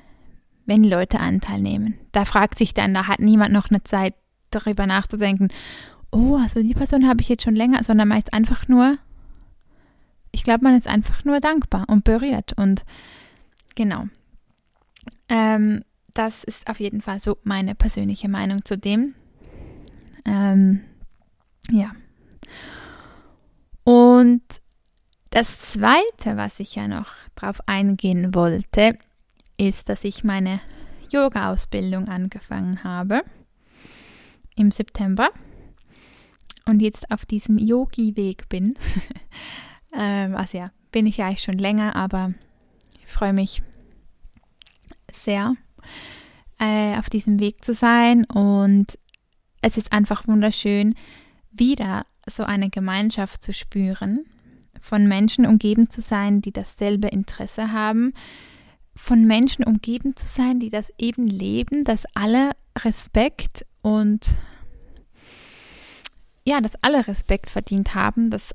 wenn 0.67 0.83
Leute 0.83 1.21
Anteil 1.21 1.61
nehmen. 1.61 1.95
Da 2.13 2.25
fragt 2.25 2.59
sich 2.59 2.75
dann, 2.75 2.93
da 2.93 3.07
hat 3.07 3.21
niemand 3.21 3.53
noch 3.53 3.71
eine 3.71 3.85
Zeit, 3.85 4.15
darüber 4.51 4.87
nachzudenken, 4.87 5.49
oh, 6.11 6.37
also 6.37 6.63
die 6.63 6.75
Person 6.75 7.09
habe 7.09 7.21
ich 7.21 7.29
jetzt 7.29 7.43
schon 7.43 7.57
länger, 7.57 7.83
sondern 7.85 8.09
meist 8.09 8.33
einfach 8.33 8.69
nur, 8.69 8.99
ich 10.33 10.43
glaube, 10.43 10.65
man 10.65 10.77
ist 10.77 10.89
einfach 10.89 11.25
nur 11.25 11.41
dankbar 11.41 11.85
und 11.89 12.05
berührt. 12.05 12.53
Und 12.57 12.85
genau. 13.75 14.05
Ähm, 15.29 15.85
das 16.15 16.45
ist 16.45 16.69
auf 16.69 16.81
jeden 16.81 17.03
Fall 17.03 17.21
so 17.21 17.39
meine 17.45 17.75
persönliche 17.75 18.29
Meinung 18.29 18.65
zu 18.65 18.77
dem. 18.77 19.15
Ähm, 20.25 20.81
ja. 21.71 21.93
Und 23.85 24.43
das 25.31 25.59
Zweite, 25.61 26.37
was 26.37 26.61
ich 26.61 26.75
ja 26.75 26.89
noch 26.89 27.11
drauf 27.35 27.61
eingehen 27.67 28.35
wollte, 28.35 28.99
ist, 29.57 29.89
dass 29.89 30.05
ich 30.05 30.25
meine 30.25 30.61
Yoga-Ausbildung 31.11 32.09
angefangen 32.09 32.85
habe 32.85 33.23
im 34.57 34.71
September 34.71 35.31
und 36.69 36.81
jetzt 36.81 37.11
auf 37.11 37.25
diesem 37.27 37.59
Yogi-Weg 37.59 38.49
bin. 38.49 38.75
ähm, 39.93 40.37
also 40.37 40.59
ja, 40.59 40.71
bin 40.93 41.07
ich 41.07 41.17
ja 41.17 41.27
eigentlich 41.27 41.43
schon 41.43 41.59
länger, 41.59 41.97
aber 41.97 42.35
ich 43.01 43.07
freue 43.07 43.33
mich 43.33 43.63
sehr 45.13 45.55
äh, 46.59 46.97
auf 46.99 47.11
diesem 47.11 47.41
Weg 47.41 47.65
zu 47.65 47.75
sein 47.75 48.25
und 48.25 48.99
es 49.63 49.77
ist 49.77 49.93
einfach 49.93 50.29
wunderschön, 50.29 50.95
wieder 51.51 52.05
so 52.27 52.45
eine 52.45 52.71
Gemeinschaft 52.71 53.43
zu 53.43 53.53
spüren, 53.53 54.27
von 54.81 55.09
Menschen 55.09 55.47
umgeben 55.47 55.91
zu 55.91 56.01
sein, 56.01 56.41
die 56.43 56.53
dasselbe 56.53 57.09
Interesse 57.09 57.73
haben, 57.73 58.13
von 58.95 59.25
Menschen 59.25 59.65
umgeben 59.65 60.17
zu 60.17 60.27
sein, 60.27 60.61
die 60.61 60.71
das 60.71 60.93
eben 60.99 61.27
leben, 61.27 61.85
dass 61.85 62.05
alle 62.15 62.53
Respekt 62.77 63.65
und 63.81 64.37
ja, 66.49 66.63
dass 66.63 66.83
alle 66.83 67.07
Respekt 67.07 67.51
verdient 67.51 67.95
haben, 67.95 68.31
dass, 68.31 68.55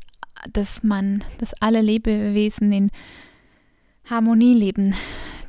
dass 0.51 0.81
man, 0.81 1.23
dass 1.37 1.53
alle 1.61 1.79
Lebewesen 1.79 2.71
in 2.71 2.89
Harmonie 4.05 4.55
leben 4.55 4.95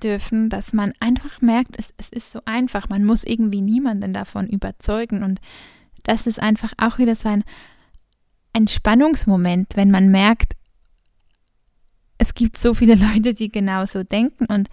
dürfen, 0.03 0.51
dass 0.51 0.75
man 0.75 0.93
einfach 1.01 1.41
merkt, 1.41 1.75
es, 1.79 1.95
es 1.97 2.11
ist 2.11 2.33
so 2.33 2.43
einfach, 2.45 2.91
man 2.91 3.03
muss 3.07 3.25
irgendwie 3.25 3.63
niemanden 3.63 4.13
davon 4.13 4.47
überzeugen. 4.47 5.23
Und 5.23 5.41
das 6.03 6.27
ist 6.27 6.39
einfach 6.39 6.75
auch 6.77 6.99
wieder 6.99 7.17
so 7.17 7.31
ein 7.31 7.45
Entspannungsmoment, 8.53 9.75
wenn 9.75 9.91
man 9.91 10.11
merkt, 10.11 10.53
es 12.19 12.35
gibt 12.35 12.59
so 12.59 12.75
viele 12.75 12.95
Leute, 13.15 13.33
die 13.33 13.49
genauso 13.49 14.03
denken. 14.03 14.45
Und 14.45 14.69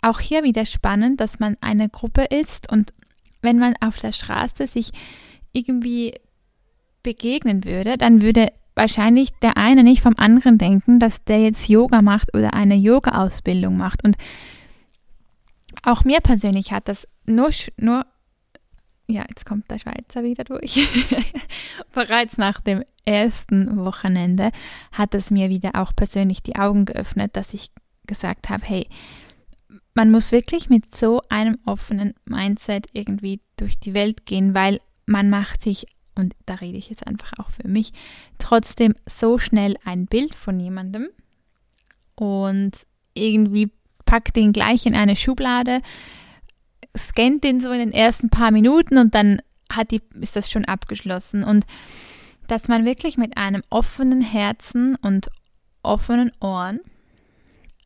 auch 0.00 0.18
hier 0.18 0.44
wieder 0.44 0.64
spannend, 0.64 1.20
dass 1.20 1.38
man 1.40 1.58
eine 1.60 1.90
Gruppe 1.90 2.24
ist. 2.24 2.72
Und 2.72 2.94
wenn 3.42 3.58
man 3.58 3.74
auf 3.82 3.98
der 3.98 4.12
Straße 4.12 4.66
sich 4.66 4.92
irgendwie 5.52 6.14
begegnen 7.02 7.64
würde, 7.64 7.96
dann 7.96 8.22
würde 8.22 8.52
wahrscheinlich 8.74 9.30
der 9.42 9.56
eine 9.56 9.84
nicht 9.84 10.02
vom 10.02 10.14
anderen 10.16 10.58
denken, 10.58 10.98
dass 10.98 11.22
der 11.24 11.40
jetzt 11.40 11.68
Yoga 11.68 12.02
macht 12.02 12.34
oder 12.34 12.54
eine 12.54 12.74
Yoga-Ausbildung 12.74 13.76
macht. 13.76 14.04
Und 14.04 14.16
auch 15.82 16.04
mir 16.04 16.20
persönlich 16.20 16.72
hat 16.72 16.88
das 16.88 17.06
nur, 17.26 17.50
nur 17.76 18.06
ja, 19.06 19.24
jetzt 19.28 19.44
kommt 19.44 19.70
der 19.70 19.78
Schweizer 19.78 20.22
wieder 20.22 20.44
durch. 20.44 20.88
Bereits 21.92 22.38
nach 22.38 22.60
dem 22.60 22.82
ersten 23.04 23.76
Wochenende 23.84 24.50
hat 24.92 25.14
es 25.14 25.30
mir 25.30 25.50
wieder 25.50 25.72
auch 25.74 25.94
persönlich 25.94 26.42
die 26.42 26.56
Augen 26.56 26.84
geöffnet, 26.84 27.36
dass 27.36 27.52
ich 27.52 27.70
gesagt 28.06 28.48
habe, 28.48 28.64
hey, 28.64 28.88
man 29.94 30.10
muss 30.10 30.32
wirklich 30.32 30.70
mit 30.70 30.94
so 30.94 31.20
einem 31.28 31.58
offenen 31.66 32.14
Mindset 32.24 32.86
irgendwie 32.92 33.40
durch 33.56 33.78
die 33.78 33.94
Welt 33.94 34.24
gehen, 34.24 34.54
weil 34.54 34.80
man 35.06 35.28
macht 35.28 35.62
sich 35.62 35.86
und 36.14 36.34
da 36.46 36.54
rede 36.54 36.78
ich 36.78 36.90
jetzt 36.90 37.06
einfach 37.06 37.32
auch 37.38 37.50
für 37.50 37.68
mich, 37.68 37.92
trotzdem 38.38 38.94
so 39.06 39.38
schnell 39.38 39.76
ein 39.84 40.06
Bild 40.06 40.34
von 40.34 40.60
jemandem 40.60 41.08
und 42.14 42.72
irgendwie 43.14 43.70
packt 44.04 44.36
den 44.36 44.52
gleich 44.52 44.86
in 44.86 44.94
eine 44.94 45.16
Schublade, 45.16 45.80
scannt 46.96 47.44
den 47.44 47.60
so 47.60 47.70
in 47.72 47.78
den 47.78 47.92
ersten 47.92 48.28
paar 48.28 48.50
Minuten 48.50 48.98
und 48.98 49.14
dann 49.14 49.40
hat 49.70 49.90
die, 49.90 50.02
ist 50.20 50.36
das 50.36 50.50
schon 50.50 50.64
abgeschlossen. 50.64 51.44
Und 51.44 51.64
dass 52.46 52.68
man 52.68 52.84
wirklich 52.84 53.16
mit 53.16 53.36
einem 53.36 53.62
offenen 53.70 54.20
Herzen 54.20 54.96
und 54.96 55.30
offenen 55.82 56.30
Ohren 56.40 56.80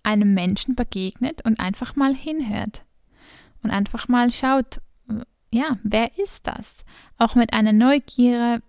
einem 0.02 0.34
Menschen 0.34 0.74
begegnet 0.74 1.44
und 1.44 1.60
einfach 1.60 1.96
mal 1.96 2.14
hinhört 2.14 2.84
und 3.62 3.70
einfach 3.70 4.08
mal 4.08 4.30
schaut, 4.30 4.80
ja, 5.52 5.78
wer 5.82 6.18
ist 6.18 6.46
das? 6.46 6.84
Auch 7.18 7.34
mit 7.34 7.52
einer 7.52 7.72
Neugierde, 7.72 8.62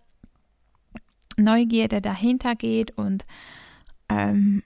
Neugierde 1.38 2.02
dahinter 2.02 2.56
geht 2.56 2.98
und 2.98 3.26
ähm, 4.10 4.64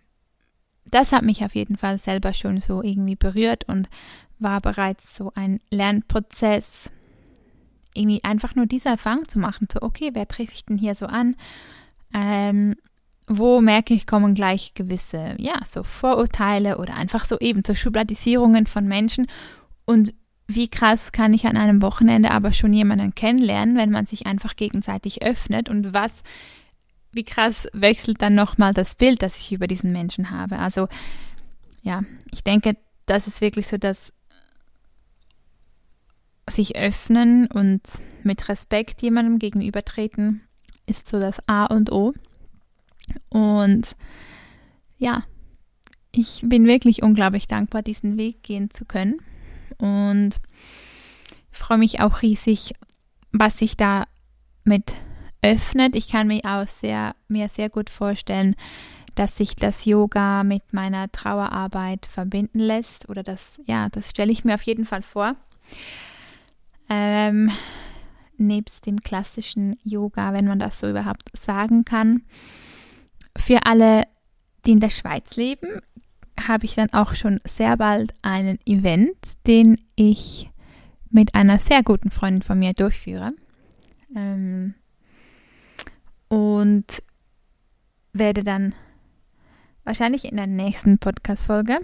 das 0.86 1.12
hat 1.12 1.24
mich 1.24 1.44
auf 1.44 1.56
jeden 1.56 1.78
Fall 1.78 1.98
selber 1.98 2.34
schon 2.34 2.60
so 2.60 2.84
irgendwie 2.84 3.16
berührt 3.16 3.68
und 3.68 3.90
war 4.40 4.62
bereits 4.62 5.16
so 5.16 5.32
ein 5.36 5.60
Lernprozess, 5.70 6.90
irgendwie 7.94 8.24
einfach 8.24 8.56
nur 8.56 8.66
diese 8.66 8.90
Erfahrung 8.90 9.28
zu 9.28 9.40
machen, 9.40 9.68
so 9.72 9.82
okay, 9.82 10.12
wer 10.14 10.28
treffe 10.28 10.54
ich 10.54 10.66
denn 10.66 10.78
hier 10.78 10.96
so 10.96 11.06
an? 11.06 11.36
Ähm, 12.14 12.76
wo 13.28 13.62
merke 13.62 13.94
ich, 13.94 14.08
kommen 14.08 14.36
gleich 14.36 14.74
gewisse, 14.74 15.36
ja, 15.38 15.60
so 15.66 15.84
Vorurteile 15.84 16.78
oder 16.78 16.96
einfach 16.96 17.26
so 17.26 17.38
eben 17.40 17.64
so 17.66 17.76
Schubladisierungen 17.76 18.68
von 18.68 18.88
Menschen 18.88 19.28
und 19.86 20.14
wie 20.56 20.70
krass 20.70 21.12
kann 21.12 21.34
ich 21.34 21.46
an 21.46 21.58
einem 21.58 21.82
Wochenende 21.82 22.32
aber 22.32 22.54
schon 22.54 22.74
jemanden 22.74 23.16
kennenlernen, 23.16 23.78
wenn 23.78 23.92
man 23.92 24.06
sich 24.06 24.26
einfach 24.26 24.56
gegenseitig 24.56 25.22
öffnet 25.24 25.70
und 25.70 25.94
was, 25.94 26.24
wie 27.12 27.24
krass 27.24 27.68
wechselt 27.74 28.22
dann 28.22 28.36
nochmal 28.36 28.74
das 28.74 28.96
Bild, 28.96 29.22
das 29.22 29.38
ich 29.38 29.52
über 29.52 29.68
diesen 29.68 29.92
Menschen 29.92 30.32
habe. 30.32 30.60
Also 30.60 30.88
ja, 31.82 32.04
ich 32.32 32.44
denke, 32.44 32.78
das 33.06 33.28
ist 33.28 33.42
wirklich 33.42 33.68
so, 33.68 33.78
dass 33.78 34.14
sich 36.50 36.76
öffnen 36.76 37.48
und 37.48 37.82
mit 38.24 38.50
Respekt 38.50 39.02
jemandem 39.02 39.40
gegenübertreten 39.40 40.42
ist 40.86 41.08
so 41.08 41.20
das 41.20 41.48
A 41.48 41.66
und 41.66 41.92
O. 41.92 42.14
Und 43.30 43.96
ja, 44.98 45.24
ich 46.12 46.42
bin 46.44 46.66
wirklich 46.66 47.04
unglaublich 47.04 47.48
dankbar, 47.48 47.82
diesen 47.82 48.18
Weg 48.18 48.44
gehen 48.44 48.70
zu 48.72 48.86
können 48.86 49.20
und 49.82 50.40
freue 51.52 51.80
mich 51.80 52.00
auch 52.00 52.22
riesig, 52.22 52.74
was 53.32 53.58
sich 53.58 53.76
da 53.76 54.06
mit 54.64 54.94
öffnet. 55.42 55.96
Ich 55.96 56.10
kann 56.10 56.28
mir 56.28 56.42
auch 56.44 56.68
sehr, 56.68 57.16
mir 57.28 57.50
sehr 57.50 57.70
gut 57.70 57.90
vorstellen, 57.90 58.56
dass 59.16 59.38
sich 59.38 59.56
das 59.56 59.86
Yoga 59.86 60.44
mit 60.44 60.74
meiner 60.74 61.12
Trauerarbeit 61.12 62.06
verbinden 62.06 62.60
lässt. 62.60 63.10
Oder 63.10 63.24
das, 63.24 63.60
ja, 63.66 63.90
das 63.90 64.10
stelle 64.10 64.32
ich 64.32 64.46
mir 64.46 64.56
auf 64.56 64.64
jeden 64.64 64.86
Fall 64.86 65.04
vor. 65.04 65.36
Ähm, 66.90 67.52
nebst 68.38 68.86
dem 68.86 69.02
klassischen 69.02 69.78
Yoga, 69.84 70.34
wenn 70.34 70.46
man 70.46 70.60
das 70.60 70.80
so 70.80 70.90
überhaupt 70.90 71.30
sagen 71.38 71.86
kann. 71.86 72.24
Für 73.38 73.66
alle, 73.66 74.04
die 74.66 74.72
in 74.72 74.80
der 74.80 74.90
Schweiz 74.90 75.36
leben, 75.36 75.82
habe 76.48 76.66
ich 76.66 76.76
dann 76.76 76.92
auch 76.94 77.16
schon 77.16 77.40
sehr 77.46 77.78
bald 77.78 78.14
einen 78.22 78.60
Event, 78.66 79.16
den 79.48 79.80
ich 79.96 80.50
mit 81.10 81.36
einer 81.36 81.60
sehr 81.60 81.84
guten 81.84 82.12
Freundin 82.12 82.42
von 82.42 82.60
mir 82.60 82.74
durchführe. 82.74 83.34
Ähm, 84.16 84.74
und 86.28 87.04
werde 88.14 88.44
dann 88.44 88.74
wahrscheinlich 89.84 90.26
in 90.26 90.38
der 90.38 90.48
nächsten 90.48 90.98
Podcast-Folge 90.98 91.80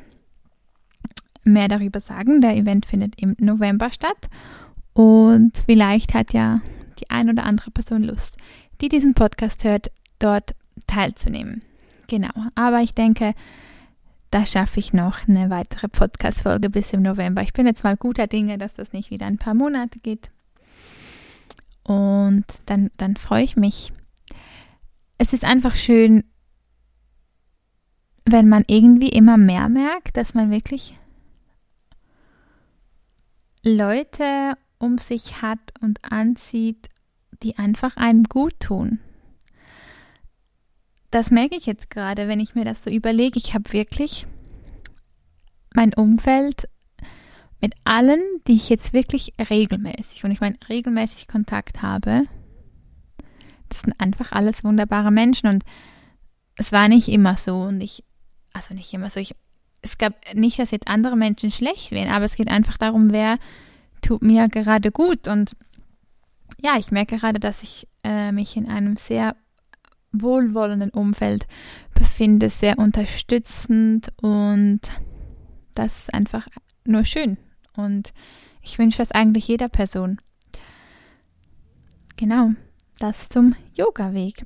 mehr 1.44 1.68
darüber 1.68 2.00
sagen. 2.00 2.42
Der 2.42 2.56
Event 2.56 2.86
findet 2.86 3.22
im 3.22 3.36
November 3.40 3.92
statt 3.92 4.30
und 4.94 5.64
vielleicht 5.66 6.14
hat 6.14 6.34
ja 6.34 6.62
die 7.00 7.10
ein 7.10 7.30
oder 7.30 7.44
andere 7.44 7.72
Person 7.72 8.04
Lust, 8.04 8.38
die 8.82 8.90
diesen 8.90 9.14
Podcast 9.14 9.64
hört, 9.64 9.92
dort 10.20 10.56
teilzunehmen. 10.88 11.62
Genau, 12.08 12.32
aber 12.56 12.82
ich 12.82 12.94
denke, 12.94 13.34
da 14.38 14.46
schaffe 14.46 14.80
ich 14.80 14.94
noch 14.94 15.28
eine 15.28 15.50
weitere 15.50 15.88
Podcast-Folge 15.88 16.70
bis 16.70 16.94
im 16.94 17.02
November. 17.02 17.42
Ich 17.42 17.54
bin 17.54 17.66
jetzt 17.66 17.84
mal 17.84 17.98
guter 17.98 18.28
Dinge, 18.28 18.60
dass 18.60 18.76
das 18.76 18.94
nicht 18.94 19.10
wieder 19.10 19.26
ein 19.26 19.40
paar 19.40 19.56
Monate 19.56 19.98
geht. 19.98 20.30
Und 21.82 22.46
dann, 22.68 22.92
dann 22.98 23.16
freue 23.16 23.44
ich 23.44 23.56
mich. 23.56 23.92
Es 25.18 25.34
ist 25.34 25.44
einfach 25.44 25.76
schön, 25.76 26.24
wenn 28.26 28.48
man 28.48 28.64
irgendwie 28.68 29.10
immer 29.10 29.38
mehr 29.38 29.70
merkt, 29.70 30.18
dass 30.18 30.36
man 30.36 30.52
wirklich 30.52 30.96
Leute 33.64 34.54
um 34.78 35.00
sich 35.00 35.42
hat 35.42 35.74
und 35.82 35.98
anzieht, 36.04 36.90
die 37.42 37.58
einfach 37.58 37.98
einem 37.98 38.26
gut 38.26 38.60
tun 38.60 39.00
das 41.12 41.32
merke 41.32 41.56
ich 41.56 41.66
jetzt 41.66 41.90
gerade, 41.90 42.28
wenn 42.28 42.40
ich 42.40 42.56
mir 42.56 42.66
das 42.66 42.84
so 42.84 42.90
überlege. 42.90 43.38
Ich 43.38 43.54
habe 43.54 43.72
wirklich 43.72 44.28
mein 45.74 45.94
Umfeld 45.94 46.68
mit 47.62 47.74
allen, 47.84 48.22
die 48.48 48.56
ich 48.56 48.70
jetzt 48.70 48.94
wirklich 48.94 49.34
regelmäßig, 49.50 50.24
und 50.24 50.32
ich 50.32 50.42
meine 50.42 50.58
regelmäßig 50.70 51.28
Kontakt 51.28 51.82
habe, 51.82 52.24
das 53.70 53.82
sind 53.82 54.00
einfach 54.00 54.32
alles 54.32 54.64
wunderbare 54.64 55.12
Menschen 55.12 55.50
und 55.50 55.64
es 56.56 56.72
war 56.72 56.88
nicht 56.88 57.08
immer 57.08 57.38
so 57.38 57.62
und 57.62 57.82
ich, 57.82 58.04
also 58.54 58.74
nicht 58.74 58.94
immer 58.94 59.10
so, 59.10 59.20
ich, 59.20 59.36
es 59.82 59.98
gab 59.98 60.14
nicht, 60.34 60.60
dass 60.60 60.72
jetzt 60.72 60.88
andere 60.88 61.16
Menschen 61.16 61.52
schlecht 61.52 61.92
wären, 61.92 62.10
aber 62.10 62.26
es 62.26 62.36
geht 62.36 62.48
einfach 62.48 62.78
darum, 62.78 63.12
wer 63.12 63.38
tut 64.02 64.22
mir 64.22 64.48
gerade 64.50 64.92
gut 64.92 65.28
und 65.28 65.56
ja, 66.62 66.78
ich 66.78 66.92
merke 66.92 67.18
gerade, 67.18 67.40
dass 67.40 67.62
ich 67.62 67.88
äh, 68.04 68.32
mich 68.32 68.56
in 68.56 68.68
einem 68.68 68.96
sehr 68.96 69.36
wohlwollenden 70.22 70.90
Umfeld 70.90 71.48
befinde, 71.94 72.50
sehr 72.50 72.78
unterstützend 72.80 74.12
und 74.22 74.82
das 75.76 76.00
ist 76.00 76.14
einfach 76.14 76.48
nur 76.86 77.06
schön. 77.06 77.38
Und 77.76 78.14
ich 78.62 78.80
wünsche 78.80 78.98
das 78.98 79.12
eigentlich 79.12 79.48
jeder 79.48 79.70
Person. 79.70 80.20
Genau, 82.16 82.52
das 83.00 83.30
zum 83.30 83.56
Yoga-Weg. 83.76 84.46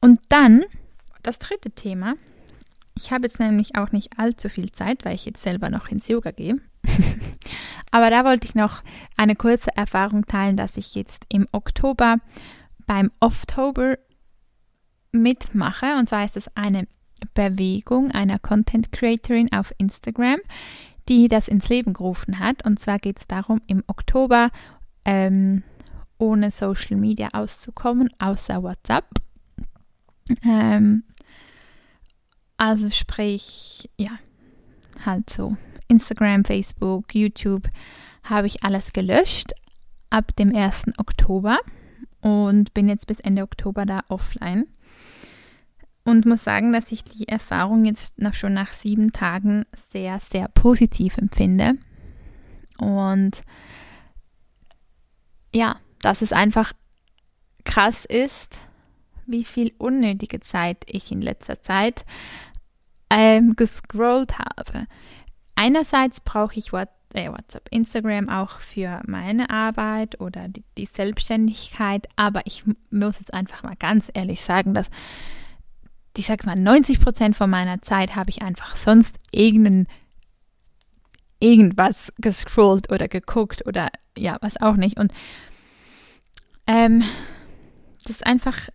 Und 0.00 0.20
dann 0.28 0.64
das 1.22 1.38
dritte 1.38 1.70
Thema. 1.70 2.14
Ich 2.94 3.12
habe 3.12 3.26
jetzt 3.26 3.40
nämlich 3.40 3.76
auch 3.76 3.92
nicht 3.92 4.18
allzu 4.18 4.48
viel 4.48 4.70
Zeit, 4.70 5.04
weil 5.04 5.14
ich 5.14 5.24
jetzt 5.24 5.42
selber 5.42 5.70
noch 5.70 5.88
ins 5.88 6.08
Yoga 6.08 6.30
gehe. 6.30 6.56
Aber 7.90 8.10
da 8.10 8.24
wollte 8.24 8.46
ich 8.46 8.54
noch 8.54 8.82
eine 9.16 9.36
kurze 9.36 9.76
Erfahrung 9.76 10.26
teilen, 10.26 10.56
dass 10.56 10.76
ich 10.76 10.94
jetzt 10.94 11.24
im 11.28 11.48
Oktober 11.52 12.18
beim 12.86 13.10
Offtober 13.20 13.98
mitmache. 15.12 15.96
Und 15.98 16.08
zwar 16.08 16.24
ist 16.24 16.36
es 16.36 16.48
eine 16.56 16.86
Bewegung 17.34 18.10
einer 18.10 18.38
Content 18.38 18.92
Creatorin 18.92 19.52
auf 19.52 19.72
Instagram, 19.78 20.38
die 21.08 21.28
das 21.28 21.48
ins 21.48 21.68
Leben 21.68 21.92
gerufen 21.92 22.38
hat. 22.38 22.64
Und 22.64 22.78
zwar 22.78 22.98
geht 22.98 23.18
es 23.18 23.26
darum, 23.26 23.60
im 23.66 23.82
Oktober 23.86 24.50
ähm, 25.04 25.62
ohne 26.18 26.50
Social 26.50 26.96
Media 26.96 27.30
auszukommen, 27.32 28.10
außer 28.18 28.62
WhatsApp. 28.62 29.06
Ähm, 30.44 31.04
also 32.56 32.90
sprich, 32.90 33.88
ja, 33.96 34.18
halt 35.04 35.30
so 35.30 35.56
Instagram, 35.86 36.44
Facebook, 36.44 37.14
YouTube 37.14 37.68
habe 38.24 38.46
ich 38.46 38.62
alles 38.64 38.92
gelöscht 38.92 39.52
ab 40.10 40.34
dem 40.36 40.54
1. 40.54 40.86
Oktober 40.98 41.58
und 42.20 42.74
bin 42.74 42.88
jetzt 42.88 43.06
bis 43.06 43.20
Ende 43.20 43.42
Oktober 43.42 43.86
da 43.86 44.00
offline 44.08 44.66
und 46.04 46.24
muss 46.24 46.42
sagen, 46.42 46.72
dass 46.72 46.90
ich 46.90 47.04
die 47.04 47.28
Erfahrung 47.28 47.84
jetzt 47.84 48.18
noch 48.18 48.34
schon 48.34 48.54
nach 48.54 48.72
sieben 48.72 49.12
Tagen 49.12 49.66
sehr, 49.90 50.20
sehr 50.20 50.48
positiv 50.48 51.18
empfinde. 51.18 51.74
Und 52.78 53.42
ja, 55.54 55.76
dass 56.00 56.22
es 56.22 56.32
einfach 56.32 56.72
krass 57.64 58.04
ist, 58.04 58.58
wie 59.26 59.44
viel 59.44 59.72
unnötige 59.76 60.40
Zeit 60.40 60.84
ich 60.86 61.12
in 61.12 61.20
letzter 61.20 61.60
Zeit 61.60 62.04
ähm, 63.10 63.54
gescrollt 63.56 64.38
habe. 64.38 64.86
Einerseits 65.54 66.20
brauche 66.20 66.58
ich 66.58 66.72
äh, 67.14 67.30
WhatsApp, 67.30 67.68
Instagram 67.70 68.28
auch 68.28 68.60
für 68.60 69.00
meine 69.06 69.50
Arbeit 69.50 70.20
oder 70.20 70.48
die, 70.48 70.64
die 70.76 70.86
Selbstständigkeit, 70.86 72.06
aber 72.16 72.42
ich 72.44 72.64
muss 72.90 73.18
jetzt 73.18 73.32
einfach 73.32 73.62
mal 73.62 73.76
ganz 73.76 74.10
ehrlich 74.14 74.42
sagen, 74.42 74.74
dass 74.74 74.90
ich 76.18 76.26
sag's 76.26 76.46
mal, 76.46 76.56
90 76.56 77.00
Prozent 77.00 77.36
von 77.36 77.48
meiner 77.48 77.80
Zeit 77.80 78.16
habe 78.16 78.30
ich 78.30 78.42
einfach 78.42 78.76
sonst 78.76 79.16
irgendein, 79.30 79.86
irgendwas 81.40 82.12
gescrollt 82.18 82.90
oder 82.90 83.08
geguckt 83.08 83.64
oder 83.66 83.90
ja, 84.16 84.36
was 84.40 84.60
auch 84.60 84.76
nicht. 84.76 84.98
Und 84.98 85.12
ähm, 86.66 87.04
das 88.02 88.16
ist 88.16 88.26
einfach 88.26 88.68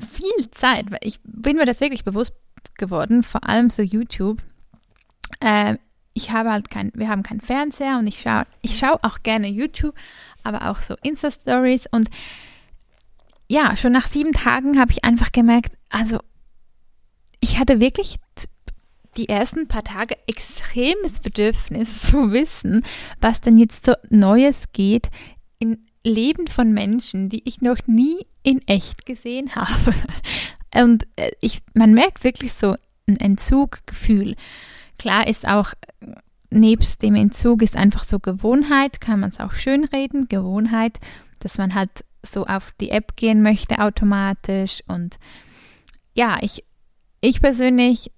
viel 0.00 0.50
Zeit, 0.50 0.90
weil 0.90 1.00
ich 1.02 1.20
bin 1.22 1.56
mir 1.56 1.64
das 1.64 1.80
wirklich 1.80 2.04
bewusst 2.04 2.34
geworden, 2.76 3.22
vor 3.22 3.48
allem 3.48 3.70
so 3.70 3.82
YouTube. 3.82 4.42
Äh, 5.40 5.76
ich 6.18 6.32
habe 6.32 6.50
halt 6.50 6.68
kein, 6.68 6.90
wir 6.94 7.08
haben 7.08 7.22
keinen 7.22 7.40
Fernseher 7.40 7.96
und 7.98 8.08
ich 8.08 8.20
schaue, 8.20 8.44
ich 8.60 8.76
schaue 8.76 8.98
auch 9.04 9.22
gerne 9.22 9.46
YouTube, 9.46 9.94
aber 10.42 10.68
auch 10.68 10.80
so 10.80 10.96
Insta-Stories 11.00 11.86
und 11.92 12.10
ja, 13.48 13.76
schon 13.76 13.92
nach 13.92 14.08
sieben 14.08 14.32
Tagen 14.32 14.80
habe 14.80 14.90
ich 14.90 15.04
einfach 15.04 15.30
gemerkt, 15.30 15.78
also 15.90 16.18
ich 17.38 17.60
hatte 17.60 17.80
wirklich 17.80 18.16
die 19.16 19.28
ersten 19.28 19.68
paar 19.68 19.84
Tage 19.84 20.16
extremes 20.26 21.20
Bedürfnis 21.20 22.02
zu 22.08 22.32
wissen, 22.32 22.84
was 23.20 23.40
denn 23.40 23.56
jetzt 23.56 23.86
so 23.86 23.94
Neues 24.10 24.64
geht 24.72 25.10
im 25.60 25.78
Leben 26.02 26.48
von 26.48 26.72
Menschen, 26.72 27.28
die 27.28 27.42
ich 27.44 27.60
noch 27.60 27.78
nie 27.86 28.26
in 28.42 28.66
echt 28.66 29.06
gesehen 29.06 29.54
habe. 29.54 29.94
Und 30.74 31.06
äh, 31.14 31.30
ich, 31.40 31.60
man 31.74 31.94
merkt 31.94 32.24
wirklich 32.24 32.54
so 32.54 32.74
ein 33.06 33.18
Entzuggefühl. 33.18 34.34
Klar 34.98 35.26
ist 35.26 35.46
auch, 35.46 35.72
nebst 36.50 37.02
dem 37.02 37.14
Entzug 37.14 37.62
ist 37.62 37.76
einfach 37.76 38.04
so 38.04 38.18
Gewohnheit, 38.18 39.00
kann 39.00 39.20
man 39.20 39.30
es 39.30 39.40
auch 39.40 39.52
schön 39.52 39.84
reden, 39.84 40.28
Gewohnheit, 40.28 40.98
dass 41.40 41.58
man 41.58 41.74
halt 41.74 42.04
so 42.22 42.46
auf 42.46 42.72
die 42.80 42.90
App 42.90 43.16
gehen 43.16 43.42
möchte 43.42 43.78
automatisch 43.78 44.82
und 44.88 45.18
ja, 46.14 46.38
ich 46.40 46.64
ich 47.20 47.40
persönlich 47.40 48.12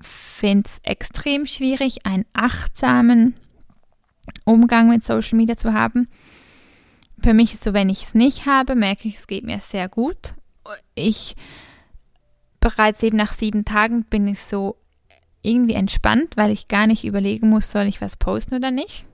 finde 0.00 0.68
es 0.68 0.78
extrem 0.82 1.46
schwierig, 1.46 2.04
einen 2.04 2.26
achtsamen 2.32 3.34
Umgang 4.44 4.88
mit 4.88 5.04
Social 5.04 5.36
Media 5.36 5.56
zu 5.56 5.72
haben. 5.72 6.08
Für 7.22 7.34
mich 7.34 7.54
ist 7.54 7.64
so, 7.64 7.72
wenn 7.72 7.88
ich 7.88 8.02
es 8.04 8.14
nicht 8.14 8.46
habe, 8.46 8.74
merke 8.74 9.08
ich, 9.08 9.16
es 9.16 9.26
geht 9.26 9.44
mir 9.44 9.60
sehr 9.60 9.88
gut. 9.88 10.34
Ich 10.94 11.36
bereits 12.60 13.02
eben 13.02 13.16
nach 13.16 13.34
sieben 13.34 13.64
Tagen 13.64 14.04
bin 14.04 14.26
ich 14.26 14.40
so 14.40 14.76
irgendwie 15.46 15.74
entspannt, 15.74 16.36
weil 16.36 16.50
ich 16.50 16.68
gar 16.68 16.86
nicht 16.86 17.04
überlegen 17.04 17.48
muss, 17.48 17.70
soll 17.70 17.84
ich 17.84 18.00
was 18.00 18.16
posten 18.16 18.56
oder 18.56 18.70
nicht. 18.70 19.06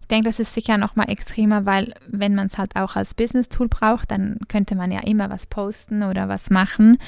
Ich 0.00 0.08
denke, 0.08 0.28
das 0.28 0.38
ist 0.38 0.54
sicher 0.54 0.78
noch 0.78 0.96
mal 0.96 1.10
extremer, 1.10 1.66
weil 1.66 1.94
wenn 2.08 2.34
man 2.34 2.46
es 2.46 2.56
halt 2.56 2.76
auch 2.76 2.96
als 2.96 3.14
Business-Tool 3.14 3.68
braucht, 3.68 4.10
dann 4.10 4.38
könnte 4.48 4.74
man 4.74 4.90
ja 4.90 5.00
immer 5.00 5.28
was 5.28 5.46
posten 5.46 6.02
oder 6.02 6.28
was 6.28 6.50
machen. 6.50 6.98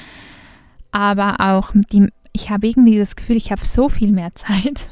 Aber 0.91 1.37
auch 1.39 1.71
die, 1.91 2.09
ich 2.31 2.49
habe 2.49 2.67
irgendwie 2.67 2.97
das 2.97 3.15
Gefühl, 3.15 3.37
ich 3.37 3.51
habe 3.51 3.65
so 3.65 3.89
viel 3.89 4.11
mehr 4.11 4.33
Zeit. 4.35 4.89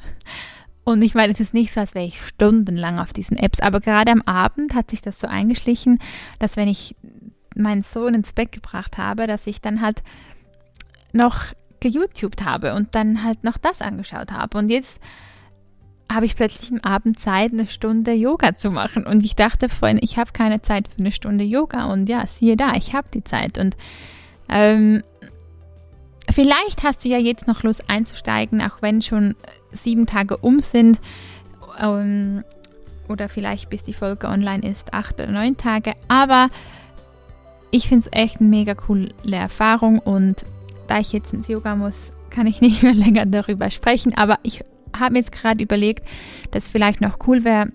Und 0.84 1.04
ich 1.04 1.14
meine, 1.14 1.32
es 1.32 1.40
ist 1.40 1.54
nicht 1.54 1.72
so, 1.72 1.82
als 1.82 1.94
wäre 1.94 2.08
ich 2.08 2.20
stundenlang 2.26 2.98
auf 2.98 3.14
diesen 3.14 3.38
Apps. 3.38 3.60
Aber 3.60 3.80
gerade 3.80 4.12
am 4.12 4.24
Abend 4.24 4.74
hat 4.74 4.90
sich 4.90 5.02
das 5.02 5.20
so 5.20 5.28
eingeschlichen, 5.28 6.00
dass 6.40 6.58
wenn 6.58 6.68
ich 6.68 6.96
meinen 7.56 7.84
Sohn 7.84 8.16
ins 8.16 8.34
Bett 8.34 8.52
gebracht 8.52 8.98
habe, 8.98 9.28
dass 9.28 9.46
ich 9.46 9.62
dann 9.62 9.82
halt 9.82 10.02
noch 11.14 11.54
geYouTubed 11.80 12.44
habe 12.46 12.74
und 12.76 12.96
dann 12.96 13.24
halt 13.24 13.44
noch 13.44 13.58
das 13.58 13.82
angeschaut 13.82 14.32
habe. 14.32 14.58
Und 14.58 14.70
jetzt 14.70 15.00
habe 16.12 16.26
ich 16.26 16.36
plötzlich 16.36 16.72
am 16.72 16.80
Abend 16.80 17.20
Zeit, 17.20 17.54
eine 17.54 17.68
Stunde 17.68 18.14
Yoga 18.14 18.56
zu 18.56 18.72
machen. 18.72 19.06
Und 19.06 19.24
ich 19.24 19.36
dachte 19.36 19.70
vorhin, 19.70 20.00
ich 20.02 20.18
habe 20.18 20.32
keine 20.32 20.62
Zeit 20.62 20.88
für 20.88 21.00
eine 21.00 21.12
Stunde 21.12 21.44
Yoga. 21.44 21.86
Und 21.92 22.10
ja, 22.10 22.26
siehe 22.26 22.58
da, 22.58 22.74
ich 22.74 22.94
habe 22.94 23.08
die 23.14 23.24
Zeit. 23.24 23.60
Und 23.60 23.78
ähm, 24.50 25.04
vielleicht 26.32 26.84
hast 26.84 27.06
du 27.06 27.10
ja 27.10 27.20
jetzt 27.20 27.48
noch 27.48 27.62
Lust 27.62 27.90
einzusteigen, 27.90 28.62
auch 28.62 28.82
wenn 28.82 29.04
schon 29.04 29.36
sieben 29.72 30.08
Tage 30.08 30.38
um 30.38 30.62
sind. 30.62 31.00
Ähm, 31.80 32.44
oder 33.08 33.30
vielleicht 33.30 33.70
bis 33.70 33.84
die 33.84 33.94
Folge 33.94 34.28
online 34.28 34.68
ist, 34.68 34.94
acht 34.94 35.20
oder 35.20 35.32
neun 35.32 35.58
Tage. 35.58 35.94
Aber 36.08 36.50
ich 37.72 37.88
finde 37.88 38.10
es 38.12 38.20
echt 38.20 38.40
eine 38.40 38.50
mega 38.50 38.74
coole 38.74 39.12
Erfahrung. 39.30 40.00
Und 40.00 40.44
da 40.90 41.00
ich 41.00 41.12
jetzt 41.12 41.34
ins 41.34 41.48
Yoga 41.48 41.76
muss, 41.76 42.12
kann 42.30 42.48
ich 42.48 42.62
nicht 42.62 42.84
mehr 42.84 42.94
länger 42.94 43.26
darüber 43.26 43.70
sprechen. 43.72 44.18
Aber 44.18 44.40
ich 44.44 44.64
habe 44.98 45.14
mir 45.14 45.20
jetzt 45.20 45.32
gerade 45.32 45.64
überlegt, 45.64 46.08
dass 46.52 46.70
vielleicht 46.70 47.02
noch 47.02 47.20
cool 47.28 47.44
wäre, 47.44 47.72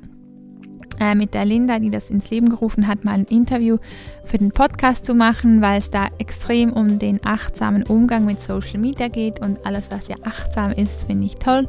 äh, 1.00 1.14
mit 1.14 1.34
der 1.34 1.44
Linda, 1.44 1.78
die 1.78 1.90
das 1.90 2.10
ins 2.10 2.30
Leben 2.30 2.48
gerufen 2.48 2.86
hat, 2.86 3.04
mal 3.04 3.14
ein 3.14 3.24
Interview 3.24 3.78
für 4.24 4.38
den 4.38 4.52
Podcast 4.52 5.04
zu 5.04 5.14
machen, 5.14 5.60
weil 5.60 5.78
es 5.78 5.90
da 5.90 6.08
extrem 6.18 6.72
um 6.72 6.98
den 6.98 7.24
achtsamen 7.24 7.82
Umgang 7.84 8.24
mit 8.24 8.40
Social 8.40 8.78
Media 8.78 9.08
geht 9.08 9.40
und 9.40 9.64
alles, 9.66 9.84
was 9.90 10.08
ja 10.08 10.16
achtsam 10.22 10.72
ist, 10.72 11.04
finde 11.04 11.26
ich 11.26 11.36
toll. 11.36 11.68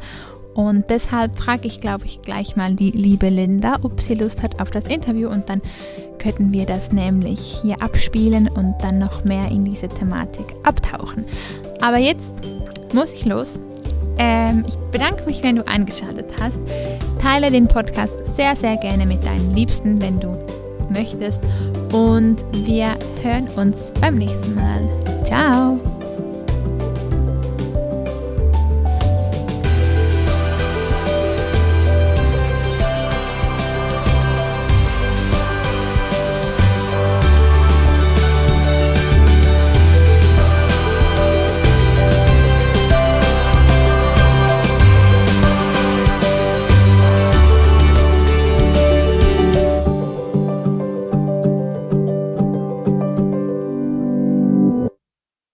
Und 0.56 0.89
deshalb 0.89 1.38
frage 1.38 1.68
ich, 1.68 1.82
glaube 1.82 2.06
ich, 2.06 2.22
gleich 2.22 2.56
mal 2.56 2.74
die 2.74 2.91
liebe 2.91 3.28
Linda, 3.28 3.78
ob 3.84 4.02
sie 4.02 4.15
Lust 4.15 4.41
hat 4.41 4.62
auf 4.62 4.72
das 4.72 4.88
Interview 4.88 5.30
und 5.30 5.50
dann 5.50 5.62
könnten 6.18 6.54
wir 6.54 6.65
das 6.65 6.91
nämlich 6.94 7.60
hier 7.62 7.82
abspielen 7.82 8.48
und 8.48 8.74
dann 8.82 8.98
noch 8.98 9.26
mehr 9.26 9.52
in 9.52 9.65
diese 9.65 9.89
Thematik 9.89 10.56
abtauchen. 10.63 11.26
Aber 11.82 11.98
jetzt 11.98 12.32
muss 12.94 13.12
ich 13.12 13.26
los. 13.26 13.60
Ähm, 14.18 14.63
ich 14.65 14.76
bedanke 14.91 15.26
mich, 15.26 15.44
wenn 15.44 15.58
du 15.58 15.68
eingeschaltet 15.68 16.28
hast. 16.39 16.62
Teile 17.22 17.52
den 17.52 17.68
Podcast 17.68 18.13
sehr, 18.38 18.56
sehr 18.56 18.78
gerne 18.78 19.06
mit 19.06 19.26
deinen 19.26 19.54
Liebsten, 19.54 20.02
wenn 20.02 20.22
du 20.22 20.38
möchtest. 20.89 21.39
Und 21.91 22.38
wir 22.65 22.88
hören 23.22 23.50
uns 23.58 23.91
beim 24.00 24.15
nächsten 24.15 24.56
Mal. 24.56 24.88
Ciao! 25.26 25.85